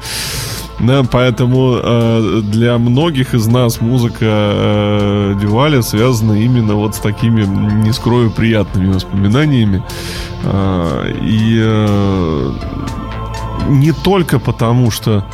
Да, 0.80 1.04
поэтому 1.04 1.76
э, 1.76 2.42
для 2.44 2.78
многих 2.78 3.34
из 3.34 3.48
нас 3.48 3.82
музыка 3.82 4.20
э, 4.22 5.36
Дюваля 5.42 5.82
связана 5.82 6.34
именно 6.34 6.76
вот 6.76 6.96
с 6.96 7.00
такими, 7.00 7.44
не 7.84 7.92
скрою, 7.92 8.32
приятными 8.32 8.94
воспоминаниями. 8.94 9.84
Э, 10.44 11.12
и 11.22 11.60
э, 11.62 12.54
не 13.68 13.92
только 13.92 14.40
потому, 14.40 14.90
что 14.90 15.26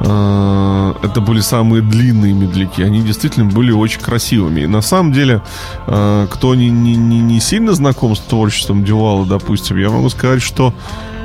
э, 0.00 0.94
это 1.02 1.20
были 1.20 1.40
самые 1.40 1.82
длинные 1.82 2.32
медляки, 2.32 2.82
они 2.82 3.00
действительно 3.00 3.46
были 3.46 3.72
очень 3.72 4.00
красивыми. 4.00 4.60
И 4.60 4.66
на 4.66 4.82
самом 4.82 5.12
деле, 5.12 5.42
э, 5.86 6.26
кто 6.30 6.54
не, 6.54 6.70
не, 6.70 6.96
не, 6.96 7.40
сильно 7.40 7.72
знаком 7.72 8.14
с 8.14 8.20
творчеством 8.20 8.84
Дювала, 8.84 9.26
допустим, 9.26 9.78
я 9.78 9.90
могу 9.90 10.08
сказать, 10.10 10.42
что 10.42 10.72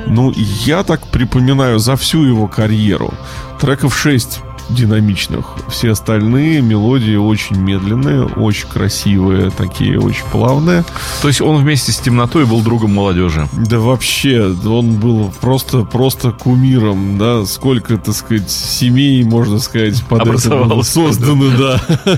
ну, 0.06 0.32
я 0.64 0.82
так 0.82 1.06
припоминаю 1.08 1.78
за 1.78 1.96
всю 1.96 2.24
его 2.24 2.46
карьеру. 2.46 3.12
Треков 3.58 3.98
6 3.98 4.40
динамичных. 4.68 5.46
Все 5.68 5.92
остальные 5.92 6.62
мелодии 6.62 7.16
очень 7.16 7.56
медленные, 7.56 8.24
очень 8.24 8.68
красивые, 8.68 9.50
такие 9.50 10.00
очень 10.00 10.24
плавные. 10.26 10.84
То 11.22 11.28
есть 11.28 11.40
он 11.40 11.56
вместе 11.56 11.92
с 11.92 11.98
темнотой 11.98 12.44
был 12.46 12.62
другом 12.62 12.94
молодежи. 12.94 13.48
Да 13.52 13.78
вообще, 13.78 14.54
он 14.64 14.94
был 14.94 15.32
просто, 15.40 15.84
просто 15.84 16.32
кумиром, 16.32 17.18
да, 17.18 17.44
сколько, 17.46 17.96
так 17.96 18.14
сказать, 18.14 18.50
семей, 18.50 19.24
можно 19.24 19.58
сказать, 19.58 20.02
под 20.04 20.26
это 20.26 20.82
созданы, 20.82 21.50
да. 21.56 21.80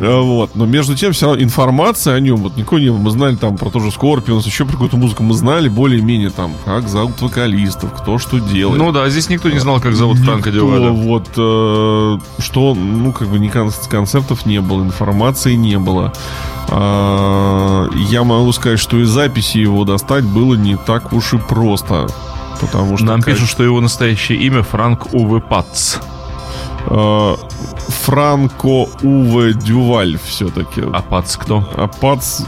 Вот, 0.00 0.54
но 0.54 0.64
между 0.64 0.94
тем 0.94 1.12
все 1.12 1.26
равно 1.26 1.42
информация 1.42 2.14
о 2.14 2.20
нем, 2.20 2.36
вот 2.36 2.56
никакой 2.56 2.82
не 2.82 2.90
мы 2.90 3.10
знали 3.10 3.36
там 3.36 3.56
про 3.56 3.70
тоже 3.70 3.90
Скорпионс, 3.90 4.46
еще 4.46 4.64
про 4.64 4.72
какую-то 4.72 4.96
музыку 4.96 5.22
мы 5.22 5.34
знали 5.34 5.68
более-менее 5.68 6.30
там, 6.30 6.52
как 6.64 6.88
зовут 6.88 7.20
вокалистов, 7.20 7.92
кто 7.94 8.18
что 8.18 8.38
делает. 8.38 8.78
Ну 8.78 8.92
да, 8.92 9.08
здесь 9.08 9.28
никто 9.28 9.50
не 9.50 9.58
знал, 9.58 9.80
как 9.80 9.96
зовут 9.96 10.18
Франка 10.18 10.52
Дюваля. 10.76 10.90
Вот, 10.90 11.28
э, 11.36 12.18
что, 12.38 12.74
ну, 12.74 13.12
как 13.12 13.28
бы 13.28 13.38
ни 13.38 13.48
концертов 13.48 14.46
не 14.46 14.60
было, 14.60 14.82
информации 14.82 15.54
не 15.54 15.78
было. 15.78 16.12
А, 16.70 17.88
я 17.94 18.24
могу 18.24 18.52
сказать, 18.52 18.78
что 18.78 18.98
и 18.98 19.04
записи 19.04 19.58
его 19.58 19.84
достать 19.84 20.24
было 20.24 20.54
не 20.54 20.76
так 20.76 21.12
уж 21.12 21.34
и 21.34 21.38
просто. 21.38 22.08
Потому 22.60 22.96
что 22.96 23.06
Нам 23.06 23.22
как... 23.22 23.34
пишут, 23.34 23.48
что 23.48 23.62
его 23.62 23.80
настоящее 23.80 24.38
имя 24.38 24.62
Франк 24.62 25.14
Уве 25.14 25.40
Пац. 25.40 25.96
А, 26.86 27.36
Франко 28.04 28.88
Уве 29.02 29.54
Дюваль 29.54 30.18
все-таки. 30.22 30.82
А 30.92 31.02
Пац 31.02 31.36
кто? 31.36 31.66
А 31.76 31.86
Пац 31.86 32.42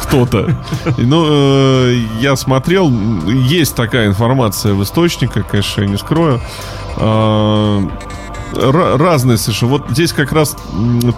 кто-то. 0.00 0.56
Ну, 0.96 1.26
э, 1.28 2.02
я 2.20 2.36
смотрел, 2.36 2.90
есть 3.28 3.74
такая 3.74 4.08
информация 4.08 4.74
в 4.74 4.82
источниках, 4.82 5.46
конечно, 5.46 5.82
я 5.82 5.88
не 5.88 5.96
скрою. 5.96 6.40
Э, 6.96 7.80
разные 8.52 9.38
совершенно. 9.38 9.72
Вот 9.72 9.90
здесь 9.90 10.12
как 10.12 10.32
раз 10.32 10.56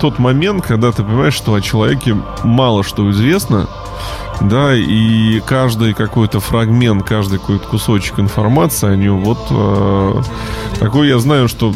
тот 0.00 0.18
момент, 0.18 0.64
когда 0.66 0.92
ты 0.92 1.02
понимаешь, 1.02 1.34
что 1.34 1.54
о 1.54 1.60
человеке 1.60 2.16
мало 2.44 2.82
что 2.82 3.10
известно, 3.10 3.68
да, 4.40 4.74
и 4.74 5.40
каждый 5.40 5.94
какой-то 5.94 6.40
фрагмент, 6.40 7.04
каждый 7.04 7.38
какой-то 7.38 7.66
кусочек 7.68 8.18
информации 8.18 8.90
о 8.90 8.96
нем, 8.96 9.20
вот 9.24 9.38
э, 9.50 10.22
такой 10.78 11.08
я 11.08 11.18
знаю, 11.18 11.48
что 11.48 11.72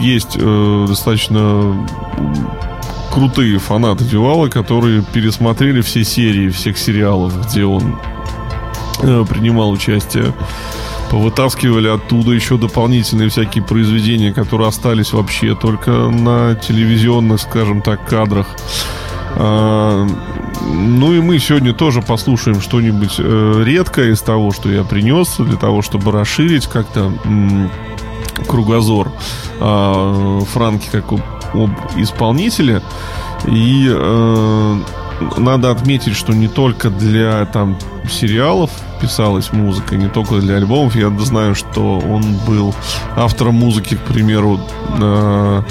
есть 0.00 0.36
э, 0.36 0.84
достаточно 0.88 1.86
крутые 3.10 3.58
фанаты 3.58 4.04
Дювала, 4.04 4.48
которые 4.48 5.02
пересмотрели 5.02 5.80
все 5.80 6.04
серии 6.04 6.48
всех 6.48 6.78
сериалов, 6.78 7.34
где 7.46 7.64
он 7.64 7.98
э, 9.02 9.24
принимал 9.28 9.70
участие. 9.70 10.32
Повытаскивали 11.10 11.88
оттуда 11.88 12.30
еще 12.30 12.56
дополнительные 12.56 13.30
всякие 13.30 13.64
произведения, 13.64 14.32
которые 14.32 14.68
остались 14.68 15.12
вообще 15.12 15.56
только 15.56 15.90
на 15.90 16.54
телевизионных, 16.54 17.40
скажем 17.40 17.82
так, 17.82 18.06
кадрах. 18.08 18.46
А, 19.36 20.06
ну 20.64 21.12
и 21.12 21.20
мы 21.20 21.38
сегодня 21.40 21.72
тоже 21.72 22.02
послушаем 22.02 22.60
что-нибудь 22.60 23.16
э, 23.18 23.62
редкое 23.64 24.12
из 24.12 24.20
того, 24.20 24.52
что 24.52 24.70
я 24.70 24.84
принес, 24.84 25.36
для 25.38 25.56
того, 25.56 25.82
чтобы 25.82 26.12
расширить 26.12 26.68
как-то 26.68 27.12
кругозор 28.46 29.12
э, 29.58 30.40
Франки 30.52 30.88
как 30.92 31.12
об 31.54 31.70
исполнителе. 31.96 32.82
И 33.46 33.88
э, 33.90 34.76
надо 35.36 35.70
отметить, 35.70 36.16
что 36.16 36.32
не 36.32 36.48
только 36.48 36.90
для 36.90 37.44
там 37.46 37.76
сериалов 38.08 38.70
писалась 39.00 39.52
музыка, 39.52 39.96
не 39.96 40.08
только 40.08 40.36
для 40.36 40.56
альбомов. 40.56 40.96
Я 40.96 41.10
знаю, 41.20 41.54
что 41.54 41.98
он 41.98 42.22
был 42.46 42.74
автором 43.16 43.54
музыки, 43.54 43.96
к 43.96 44.12
примеру, 44.12 44.60
э, 45.00 45.62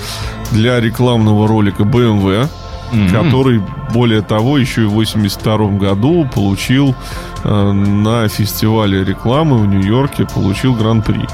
для 0.51 0.79
рекламного 0.79 1.47
ролика 1.47 1.83
BMW, 1.83 2.47
mm-hmm. 2.91 3.09
который, 3.09 3.61
более 3.93 4.21
того, 4.21 4.57
еще 4.57 4.83
и 4.83 4.85
в 4.85 4.91
82 4.91 5.57
году 5.77 6.27
получил 6.33 6.95
э, 7.43 7.71
на 7.71 8.27
фестивале 8.27 9.03
рекламы 9.03 9.57
в 9.57 9.67
Нью-Йорке 9.67 10.25
получил 10.25 10.73
гран-при 10.75 11.27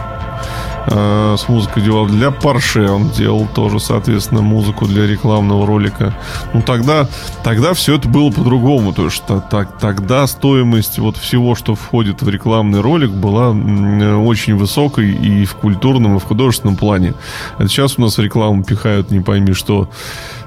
э, 0.88 1.36
с 1.38 1.50
музыкой 1.50 1.84
делал 1.84 2.06
для 2.08 2.28
Porsche. 2.30 2.88
Он 2.88 3.10
делал 3.10 3.48
тоже, 3.54 3.80
соответственно, 3.80 4.42
музыку 4.42 4.86
для 4.86 5.08
рекламного 5.08 5.66
ролика. 5.66 6.14
Ну, 6.54 6.62
тогда, 6.62 7.08
тогда 7.44 7.74
все 7.74 7.96
это 7.96 8.08
было 8.08 8.32
по-другому. 8.32 8.94
То 8.94 9.06
есть 9.06 9.24
так, 9.50 9.78
тогда 9.80 10.28
стоимость 10.28 11.00
вот 11.00 11.18
всего, 11.18 11.56
что 11.56 11.76
входит 11.76 12.22
в 12.22 12.30
рекламный 12.30 12.82
ролик, 12.82 13.12
была 13.12 13.50
очень 13.50 14.56
высокой 14.56 15.12
и 15.12 15.46
в 15.46 15.56
культурном, 15.56 16.18
и 16.18 16.20
в 16.20 16.24
художественном 16.24 16.76
плане. 16.76 17.14
А 17.58 17.68
сейчас 17.68 17.98
у 17.98 18.02
нас 18.02 18.18
рекламу 18.18 18.64
пихают 18.64 19.12
не 19.12 19.20
пойми 19.20 19.54
что 19.54 19.90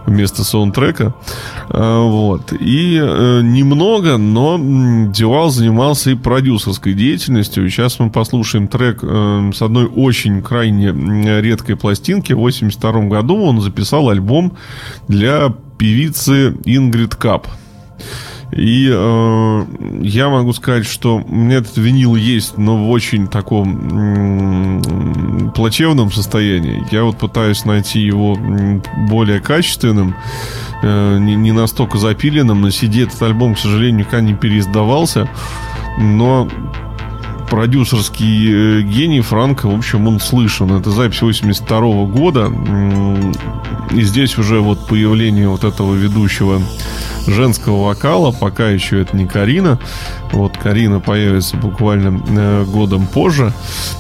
вместо 0.08 0.44
саундтрека. 0.44 1.14
А, 1.68 2.02
вот. 2.02 2.52
И 2.52 2.98
э, 3.00 3.40
немного, 3.42 4.16
но 4.16 4.58
Дювал 5.12 5.50
занимался 5.50 6.10
и 6.10 6.14
продюсерской 6.14 6.94
деятельностью. 6.94 7.68
Сейчас 7.68 7.98
мы 7.98 8.10
послушаем 8.10 8.68
трек 8.68 9.00
э, 9.02 9.50
с 9.54 9.62
одной 9.62 9.86
очень 9.86 10.42
крайне 10.42 10.88
редкой 11.40 11.76
пластинки. 11.76 12.32
В 12.32 12.38
82 12.38 13.08
году 13.08 13.42
он 13.42 13.60
записал 13.60 14.08
альбом 14.08 14.56
для 15.06 15.54
певицы 15.78 16.54
Ингрид 16.64 17.14
Кап. 17.14 17.46
И 18.58 18.90
э, 18.92 19.64
я 20.02 20.28
могу 20.28 20.52
сказать, 20.52 20.84
что 20.84 21.18
у 21.18 21.34
меня 21.34 21.58
этот 21.58 21.76
винил 21.76 22.16
есть, 22.16 22.58
но 22.58 22.76
в 22.76 22.90
очень 22.90 23.28
таком 23.28 24.80
э, 24.80 25.50
плачевном 25.54 26.10
состоянии. 26.10 26.84
Я 26.90 27.04
вот 27.04 27.18
пытаюсь 27.18 27.64
найти 27.64 28.00
его 28.00 28.36
более 29.08 29.38
качественным, 29.38 30.16
э, 30.82 31.18
не, 31.20 31.36
не 31.36 31.52
настолько 31.52 31.98
запиленным. 31.98 32.60
На 32.62 32.66
CD 32.66 33.04
этот 33.04 33.22
альбом, 33.22 33.54
к 33.54 33.60
сожалению, 33.60 34.00
никогда 34.00 34.22
не 34.22 34.34
переиздавался. 34.34 35.28
Но 35.96 36.48
продюсерский 37.50 38.80
э, 38.80 38.82
гений 38.82 39.20
Франка, 39.20 39.68
в 39.68 39.74
общем, 39.74 40.06
он 40.06 40.20
слышен. 40.20 40.72
Это 40.72 40.90
запись 40.90 41.22
82 41.22 41.78
-го 41.78 42.06
года. 42.06 42.52
И 43.90 44.02
здесь 44.02 44.38
уже 44.38 44.60
вот 44.60 44.86
появление 44.86 45.48
вот 45.48 45.64
этого 45.64 45.94
ведущего 45.94 46.60
женского 47.26 47.86
вокала. 47.86 48.32
Пока 48.32 48.68
еще 48.68 49.00
это 49.00 49.16
не 49.16 49.26
Карина. 49.26 49.78
Вот 50.32 50.56
Карина 50.56 51.00
появится 51.00 51.56
буквально 51.56 52.20
э, 52.28 52.64
годом 52.64 53.06
позже. 53.06 53.52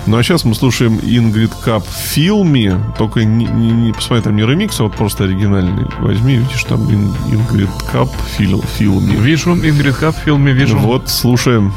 Ну 0.06 0.16
а 0.16 0.22
сейчас 0.22 0.44
мы 0.44 0.54
слушаем 0.54 0.98
Ингрид 1.02 1.54
Кап 1.54 1.86
в 1.86 1.92
фильме. 1.92 2.78
Только 2.96 3.24
не, 3.24 3.46
не, 3.46 3.70
не 3.70 3.92
посмотри, 3.92 4.24
там 4.24 4.36
не 4.36 4.42
ремикс, 4.42 4.80
а 4.80 4.84
вот 4.84 4.94
просто 4.94 5.24
оригинальный. 5.24 5.86
Возьми, 6.00 6.36
видишь, 6.36 6.64
там 6.64 6.82
Ингрид 6.90 7.70
Кап 7.90 8.08
в 8.08 8.38
фильме. 8.76 9.16
Вижу, 9.16 9.54
Ингрид 9.54 9.96
Кап 9.96 10.16
в 10.16 10.20
фильме 10.20 10.52
вижу. 10.52 10.78
Вот, 10.78 11.08
слушаем. 11.08 11.72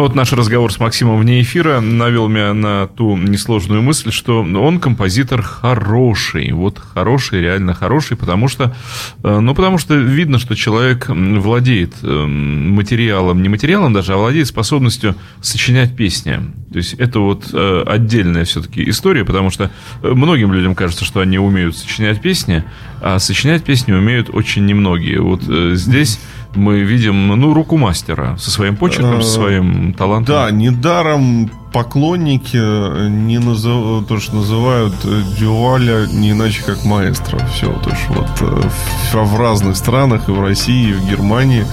Но 0.00 0.04
вот 0.04 0.14
наш 0.14 0.32
разговор 0.32 0.72
с 0.72 0.80
Максимом 0.80 1.20
вне 1.20 1.42
эфира 1.42 1.80
навел 1.80 2.26
меня 2.26 2.54
на 2.54 2.86
ту 2.86 3.18
несложную 3.18 3.82
мысль, 3.82 4.10
что 4.10 4.40
он 4.40 4.80
композитор 4.80 5.42
хороший. 5.42 6.52
Вот 6.52 6.78
хороший, 6.78 7.42
реально 7.42 7.74
хороший, 7.74 8.16
потому 8.16 8.48
что, 8.48 8.74
э, 9.22 9.40
ну, 9.40 9.54
потому 9.54 9.76
что 9.76 9.94
видно, 9.94 10.38
что 10.38 10.56
человек 10.56 11.10
владеет 11.10 11.96
э, 12.02 12.06
материалом, 12.26 13.42
не 13.42 13.50
материалом 13.50 13.92
даже, 13.92 14.14
а 14.14 14.16
владеет 14.16 14.46
способностью 14.46 15.16
сочинять 15.42 15.94
песни. 15.94 16.40
То 16.72 16.78
есть 16.78 16.94
это 16.94 17.20
вот 17.20 17.50
э, 17.52 17.84
отдельная 17.86 18.46
все-таки 18.46 18.88
история, 18.88 19.26
потому 19.26 19.50
что 19.50 19.70
многим 20.00 20.54
людям 20.54 20.74
кажется, 20.74 21.04
что 21.04 21.20
они 21.20 21.38
умеют 21.38 21.76
сочинять 21.76 22.22
песни, 22.22 22.64
а 23.02 23.18
сочинять 23.18 23.64
песни 23.64 23.92
умеют 23.92 24.30
очень 24.32 24.64
немногие. 24.64 25.20
Вот 25.20 25.42
здесь 25.42 26.18
мы 26.54 26.80
видим, 26.80 27.28
ну, 27.28 27.54
руку 27.54 27.76
мастера 27.76 28.36
со 28.38 28.50
своим 28.50 28.76
почерком, 28.76 29.22
со 29.22 29.30
своим 29.30 29.92
талантом. 29.94 30.34
Да, 30.34 30.50
недаром 30.50 31.50
поклонники 31.72 32.56
э, 32.56 33.08
не 33.08 33.38
назов... 33.38 34.06
то, 34.06 34.18
что 34.18 34.36
называют 34.36 34.94
э, 35.04 35.22
Дюваля 35.38 36.06
не 36.06 36.32
иначе 36.32 36.62
как 36.62 36.84
маэстро. 36.84 37.38
Все, 37.54 37.72
то 37.72 37.90
есть 37.90 38.08
вот 38.08 38.28
э, 38.40 38.62
в 39.12 39.38
разных 39.38 39.76
странах, 39.76 40.28
и 40.28 40.32
в 40.32 40.40
России, 40.40 40.90
и 40.90 40.92
в 40.92 41.08
Германии 41.08 41.64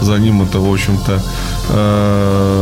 за 0.00 0.18
ним 0.18 0.42
это, 0.42 0.58
в 0.58 0.72
общем-то, 0.72 1.22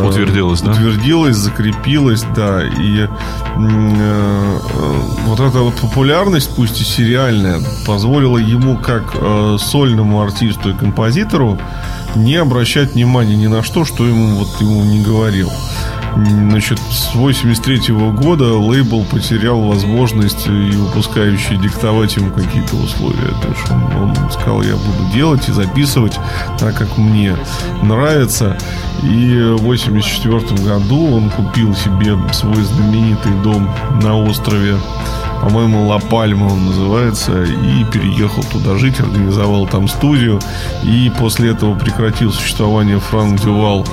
утвердилось, 0.07 0.61
да? 0.61 0.71
Утвердилось, 0.71 1.37
закрепилось, 1.37 2.25
да. 2.37 2.63
И 2.65 3.09
вот 5.27 5.41
эта 5.41 5.59
вот 5.61 5.75
популярность, 5.75 6.55
пусть 6.55 6.81
и 6.81 6.85
сериальная, 6.85 7.61
позволила 7.87 8.39
ему 8.39 8.77
как 8.77 9.17
сольному 9.59 10.23
артисту 10.23 10.71
и 10.71 10.75
композитору 10.75 11.59
не 12.17 12.37
обращать 12.37 12.95
внимания 12.95 13.37
ни 13.37 13.47
на 13.47 13.63
что, 13.63 13.85
что 13.85 14.07
ему 14.07 14.37
вот 14.37 14.61
ему 14.61 14.85
не 14.85 15.03
говорил. 15.03 15.51
Значит, 16.15 16.79
с 16.91 17.15
83 17.15 17.93
-го 17.93 18.13
года 18.13 18.55
лейбл 18.59 19.05
потерял 19.05 19.61
возможность 19.63 20.47
и 20.47 20.77
выпускающий 20.77 21.57
диктовать 21.57 22.17
ему 22.17 22.31
какие-то 22.31 22.77
условия. 22.77 23.33
То 23.41 23.49
есть 23.49 23.71
он, 23.71 23.97
он 23.97 24.31
сказал, 24.31 24.63
я 24.63 24.77
буду 24.77 25.13
делать 25.15 25.49
и 25.49 25.53
записывать 25.53 26.19
так, 26.59 26.77
как 26.77 26.99
мне 26.99 27.35
нравится. 27.83 28.59
И 29.03 29.57
в 29.59 29.63
84 29.63 30.63
году 30.63 31.17
он 31.17 31.31
купил 31.31 31.75
себе 31.75 32.17
свой 32.33 32.63
знаменитый 32.63 33.33
дом 33.43 33.71
на 34.03 34.19
острове 34.19 34.77
по-моему, 35.43 35.87
Ла 35.87 35.99
Пальма 35.99 36.47
он 36.47 36.67
называется, 36.67 37.45
и 37.45 37.85
переехал 37.93 38.43
туда 38.45 38.79
жить, 38.79 38.99
организовал 39.01 39.67
там 39.67 39.89
студию, 39.89 40.41
и 40.83 41.13
после 41.19 41.51
этого 41.51 41.79
прекратил 41.79 42.33
существование 42.33 42.99
Франк 42.99 43.41
Дювал 43.41 43.87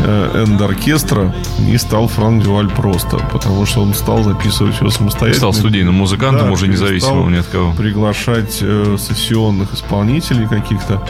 Э, 0.00 0.44
энд 0.44 0.60
оркестра 0.60 1.34
и 1.66 1.76
стал 1.76 2.06
Франк 2.06 2.44
Дюваль 2.44 2.68
просто, 2.68 3.16
потому 3.32 3.66
что 3.66 3.82
он 3.82 3.94
стал 3.94 4.22
записывать 4.22 4.76
все 4.76 4.90
самостоятельно. 4.90 5.38
Стал 5.38 5.52
студийным 5.52 5.94
музыкантом, 5.94 6.46
да, 6.46 6.52
уже 6.52 6.68
независимым 6.68 7.32
ни 7.32 7.36
от 7.36 7.46
кого. 7.46 7.72
Приглашать 7.72 8.58
э, 8.60 8.96
сессионных 8.98 9.74
исполнителей 9.74 10.46
каких-то. 10.46 11.02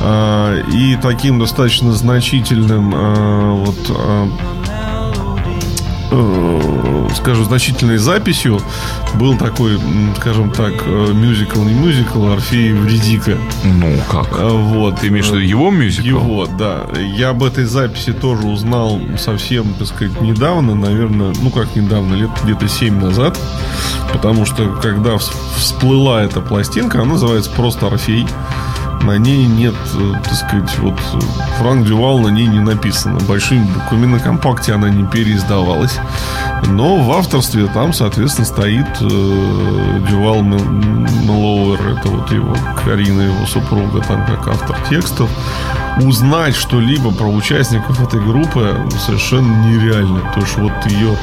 Э, 0.00 0.62
и 0.72 0.96
таким 1.02 1.40
достаточно 1.40 1.92
значительным 1.92 2.94
э, 2.94 3.50
вот 3.54 3.90
э, 3.90 4.28
э, 6.12 6.97
скажем, 7.18 7.44
значительной 7.44 7.98
записью 7.98 8.60
был 9.14 9.36
такой, 9.36 9.78
скажем 10.16 10.50
так, 10.50 10.72
э, 10.86 11.12
мюзикл, 11.12 11.62
не 11.62 11.74
мюзикл, 11.74 12.26
Орфей 12.28 12.72
Вредика. 12.72 13.36
Ну, 13.64 13.96
как? 14.10 14.28
Э, 14.38 14.48
вот. 14.48 15.00
Ты 15.00 15.08
имеешь 15.08 15.26
в 15.26 15.34
виду 15.34 15.40
его 15.40 15.70
мюзикл? 15.70 16.06
Его, 16.06 16.46
да. 16.46 16.86
Я 17.16 17.30
об 17.30 17.42
этой 17.42 17.64
записи 17.64 18.12
тоже 18.12 18.46
узнал 18.46 19.00
совсем, 19.18 19.74
так 19.74 19.88
сказать, 19.88 20.20
недавно, 20.20 20.74
наверное, 20.74 21.32
ну, 21.42 21.50
как 21.50 21.74
недавно, 21.76 22.14
лет 22.14 22.30
где-то 22.42 22.68
7 22.68 23.00
назад, 23.00 23.38
потому 24.12 24.46
что, 24.46 24.78
когда 24.82 25.18
всплыла 25.56 26.22
эта 26.22 26.40
пластинка, 26.40 27.02
она 27.02 27.12
называется 27.12 27.50
просто 27.50 27.86
«Орфей», 27.86 28.26
на 29.02 29.18
ней 29.18 29.46
нет, 29.46 29.74
э, 29.94 30.12
так 30.22 30.34
сказать, 30.34 30.78
вот 30.78 30.98
Франк 31.58 31.86
Дювал 31.86 32.18
на 32.18 32.28
ней 32.28 32.46
не 32.46 32.60
написано. 32.60 33.18
Большими 33.20 33.64
буквами 33.64 34.06
на 34.06 34.18
компакте 34.18 34.74
она 34.74 34.90
не 34.90 35.04
переиздавалась. 35.04 35.98
Но 36.66 36.96
в 36.96 37.12
авторстве 37.12 37.66
там, 37.66 37.92
соответственно, 37.92 38.46
стоит 38.46 38.86
э, 39.00 40.00
Дювал 40.08 40.42
Мелоуэр, 40.42 41.98
это 41.98 42.08
вот 42.08 42.30
его 42.32 42.54
Карина, 42.84 43.22
его 43.22 43.46
супруга, 43.46 44.00
там 44.00 44.26
как 44.26 44.48
автор 44.48 44.76
текстов. 44.88 45.30
Узнать 46.02 46.54
что-либо 46.54 47.10
про 47.10 47.26
участников 47.26 48.00
этой 48.00 48.20
группы 48.20 48.76
совершенно 49.04 49.66
нереально. 49.66 50.20
Потому 50.20 50.46
что 50.46 50.60
вот 50.60 50.86
ее 50.86 51.16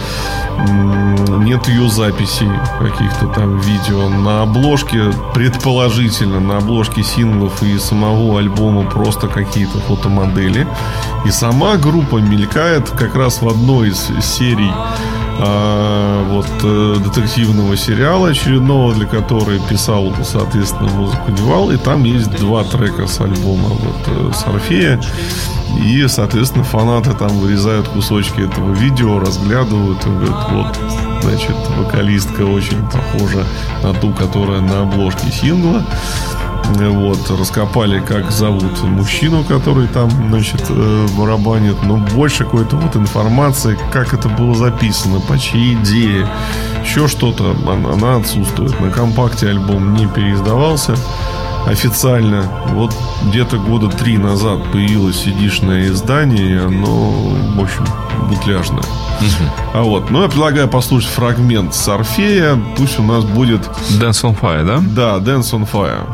нет 1.40 1.68
ее 1.68 1.90
записей 1.90 2.50
каких-то 2.80 3.28
там 3.28 3.60
видео. 3.60 4.10
На 4.10 4.42
обложке, 4.42 5.12
предположительно, 5.34 6.40
на 6.40 6.58
обложке 6.58 7.04
синглов 7.04 7.62
и 7.64 7.78
самого 7.78 8.40
альбома 8.40 8.90
просто 8.90 9.28
какие-то 9.28 9.80
фотомодели. 9.80 10.68
И 11.26 11.32
сама 11.32 11.78
группа 11.78 12.18
мелькает 12.18 12.90
как 12.90 13.16
раз 13.16 13.42
в 13.42 13.48
одной 13.48 13.90
из 13.90 14.12
серий 14.22 14.72
а, 15.38 16.24
вот 16.30 16.48
э, 16.64 16.96
детективного 17.04 17.76
сериала 17.76 18.30
очередного, 18.30 18.94
для 18.94 19.06
которой 19.06 19.60
писал, 19.70 20.14
соответственно, 20.24 20.90
музыку 20.92 21.32
Девал. 21.32 21.72
И 21.72 21.78
там 21.78 22.04
есть 22.04 22.32
два 22.38 22.64
трека 22.64 23.06
с 23.08 23.20
альбома 23.20 23.70
вот, 23.70 24.08
э, 24.08 24.32
с 24.34 24.48
Орфея. 24.48 25.02
И, 25.84 26.08
соответственно, 26.08 26.64
фанаты 26.64 27.14
там 27.14 27.30
вырезают 27.40 27.90
кусочки 27.90 28.42
этого 28.42 28.72
видео, 28.74 29.20
разглядывают 29.20 30.06
и 30.06 30.10
говорят, 30.10 30.52
вот, 30.52 30.80
значит, 31.22 31.56
вокалистка 31.78 32.44
очень 32.44 32.82
похожа 32.88 33.46
на 33.84 33.94
ту, 33.94 34.14
которая 34.14 34.62
на 34.62 34.84
обложке 34.84 35.30
сингла. 35.32 35.84
Вот, 36.74 37.32
раскопали, 37.32 38.00
как 38.00 38.32
зовут 38.32 38.84
мужчину, 38.84 39.44
который 39.44 39.88
там, 39.88 40.10
значит, 40.30 40.66
э, 40.70 41.08
барабанит. 41.18 41.82
Но 41.84 41.98
больше 41.98 42.44
какой-то 42.44 42.76
вот 42.76 42.96
информации, 42.96 43.78
как 43.92 44.14
это 44.14 44.30
было 44.30 44.56
записано, 44.56 45.20
по 45.20 45.38
чьей 45.38 45.76
идее, 45.76 46.28
еще 46.84 47.08
что-то, 47.08 47.56
она 47.68 48.18
отсутствует. 48.18 48.80
На 48.80 48.90
компакте 48.90 49.50
альбом 49.50 49.94
не 49.94 50.08
переиздавался 50.08 50.96
официально. 51.68 52.44
Вот 52.72 52.94
где-то 53.24 53.58
года 53.58 53.90
три 53.90 54.18
назад 54.18 54.60
появилось 54.72 55.18
сидишное 55.18 55.88
издание, 55.88 56.56
и 56.56 56.58
оно, 56.58 57.12
в 57.56 57.62
общем, 57.62 57.86
бутляжное. 58.30 58.84
Угу. 59.20 59.50
А 59.74 59.82
вот, 59.82 60.10
ну 60.10 60.22
я 60.24 60.28
предлагаю 60.28 60.68
послушать 60.68 61.10
фрагмент 61.10 61.74
с 61.74 61.88
Орфея. 61.88 62.60
Пусть 62.78 63.00
у 63.00 63.04
нас 63.04 63.24
будет... 63.24 63.62
Dance 64.00 64.24
on 64.24 64.40
Fire, 64.40 64.66
да? 64.66 64.80
Да, 64.80 65.18
Dance 65.18 65.54
on 65.54 65.68
Fire. 65.72 66.06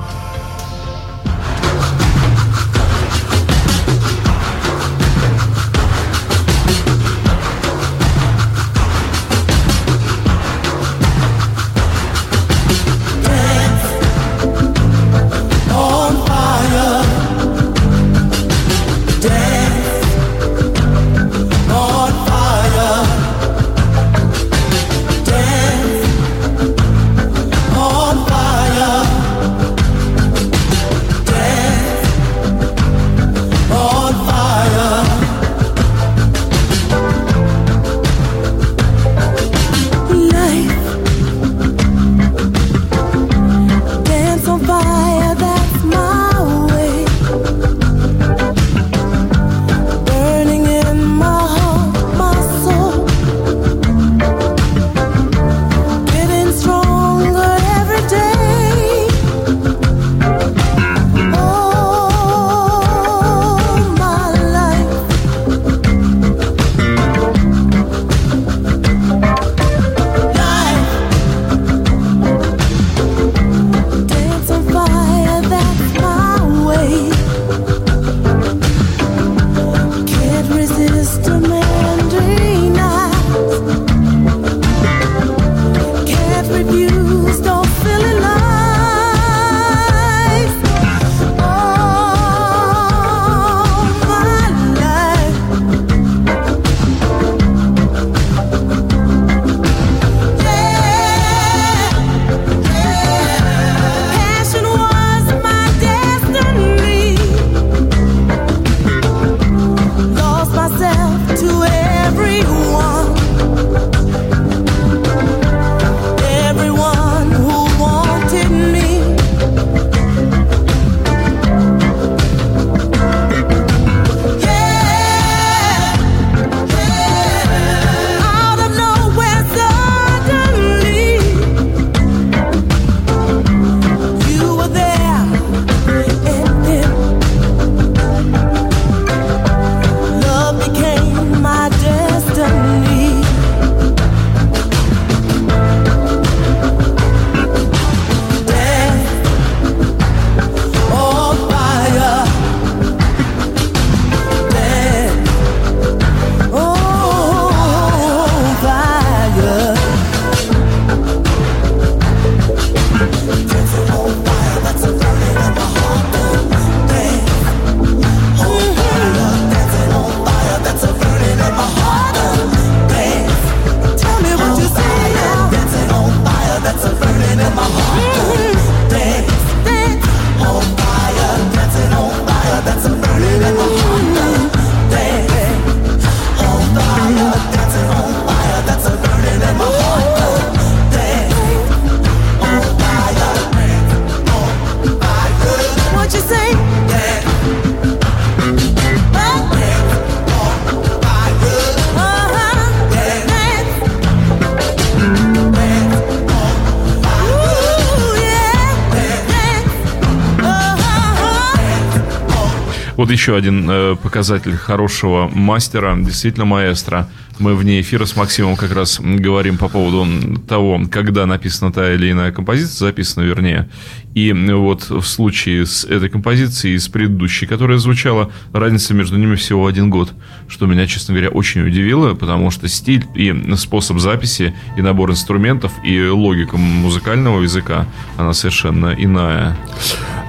Еще 213.22 213.36
один 213.36 213.70
э, 213.70 213.96
показатель 214.02 214.56
хорошего 214.58 215.30
мастера, 215.32 215.96
действительно 215.96 216.46
маэстро. 216.46 217.08
Мы 217.38 217.54
вне 217.56 217.80
эфира 217.80 218.06
с 218.06 218.16
Максимом 218.16 218.56
как 218.56 218.74
раз 218.74 219.00
говорим 219.00 219.60
по 219.60 219.70
поводу 219.70 220.40
того, 220.48 220.82
когда 220.92 221.28
написана 221.28 221.72
та 221.72 221.94
или 221.94 222.12
иная 222.12 222.32
композиция, 222.32 222.88
записана 222.88 223.24
вернее. 223.24 223.70
И 224.16 224.34
вот 224.34 224.90
в 224.90 225.04
случае 225.04 225.68
с 225.68 225.86
этой 225.86 226.10
композицией 226.10 226.80
с 226.80 226.88
предыдущей, 226.88 227.46
которая 227.46 227.78
звучала, 227.78 228.32
разница 228.54 228.96
между 228.96 229.18
ними 229.18 229.36
всего 229.36 229.68
один 229.68 229.92
год, 229.92 230.12
что 230.48 230.66
меня, 230.66 230.88
честно 230.88 231.14
говоря, 231.14 231.30
очень 231.30 231.62
удивило, 231.62 232.16
потому 232.16 232.50
что 232.50 232.68
стиль 232.68 233.06
и 233.14 233.36
способ 233.56 234.00
записи, 234.00 234.56
и 234.78 234.82
набор 234.82 235.12
инструментов, 235.12 235.72
и 235.84 236.08
логика 236.08 236.58
музыкального 236.58 237.44
языка, 237.44 237.86
она 238.18 238.34
совершенно 238.34 238.96
иная. 238.98 239.56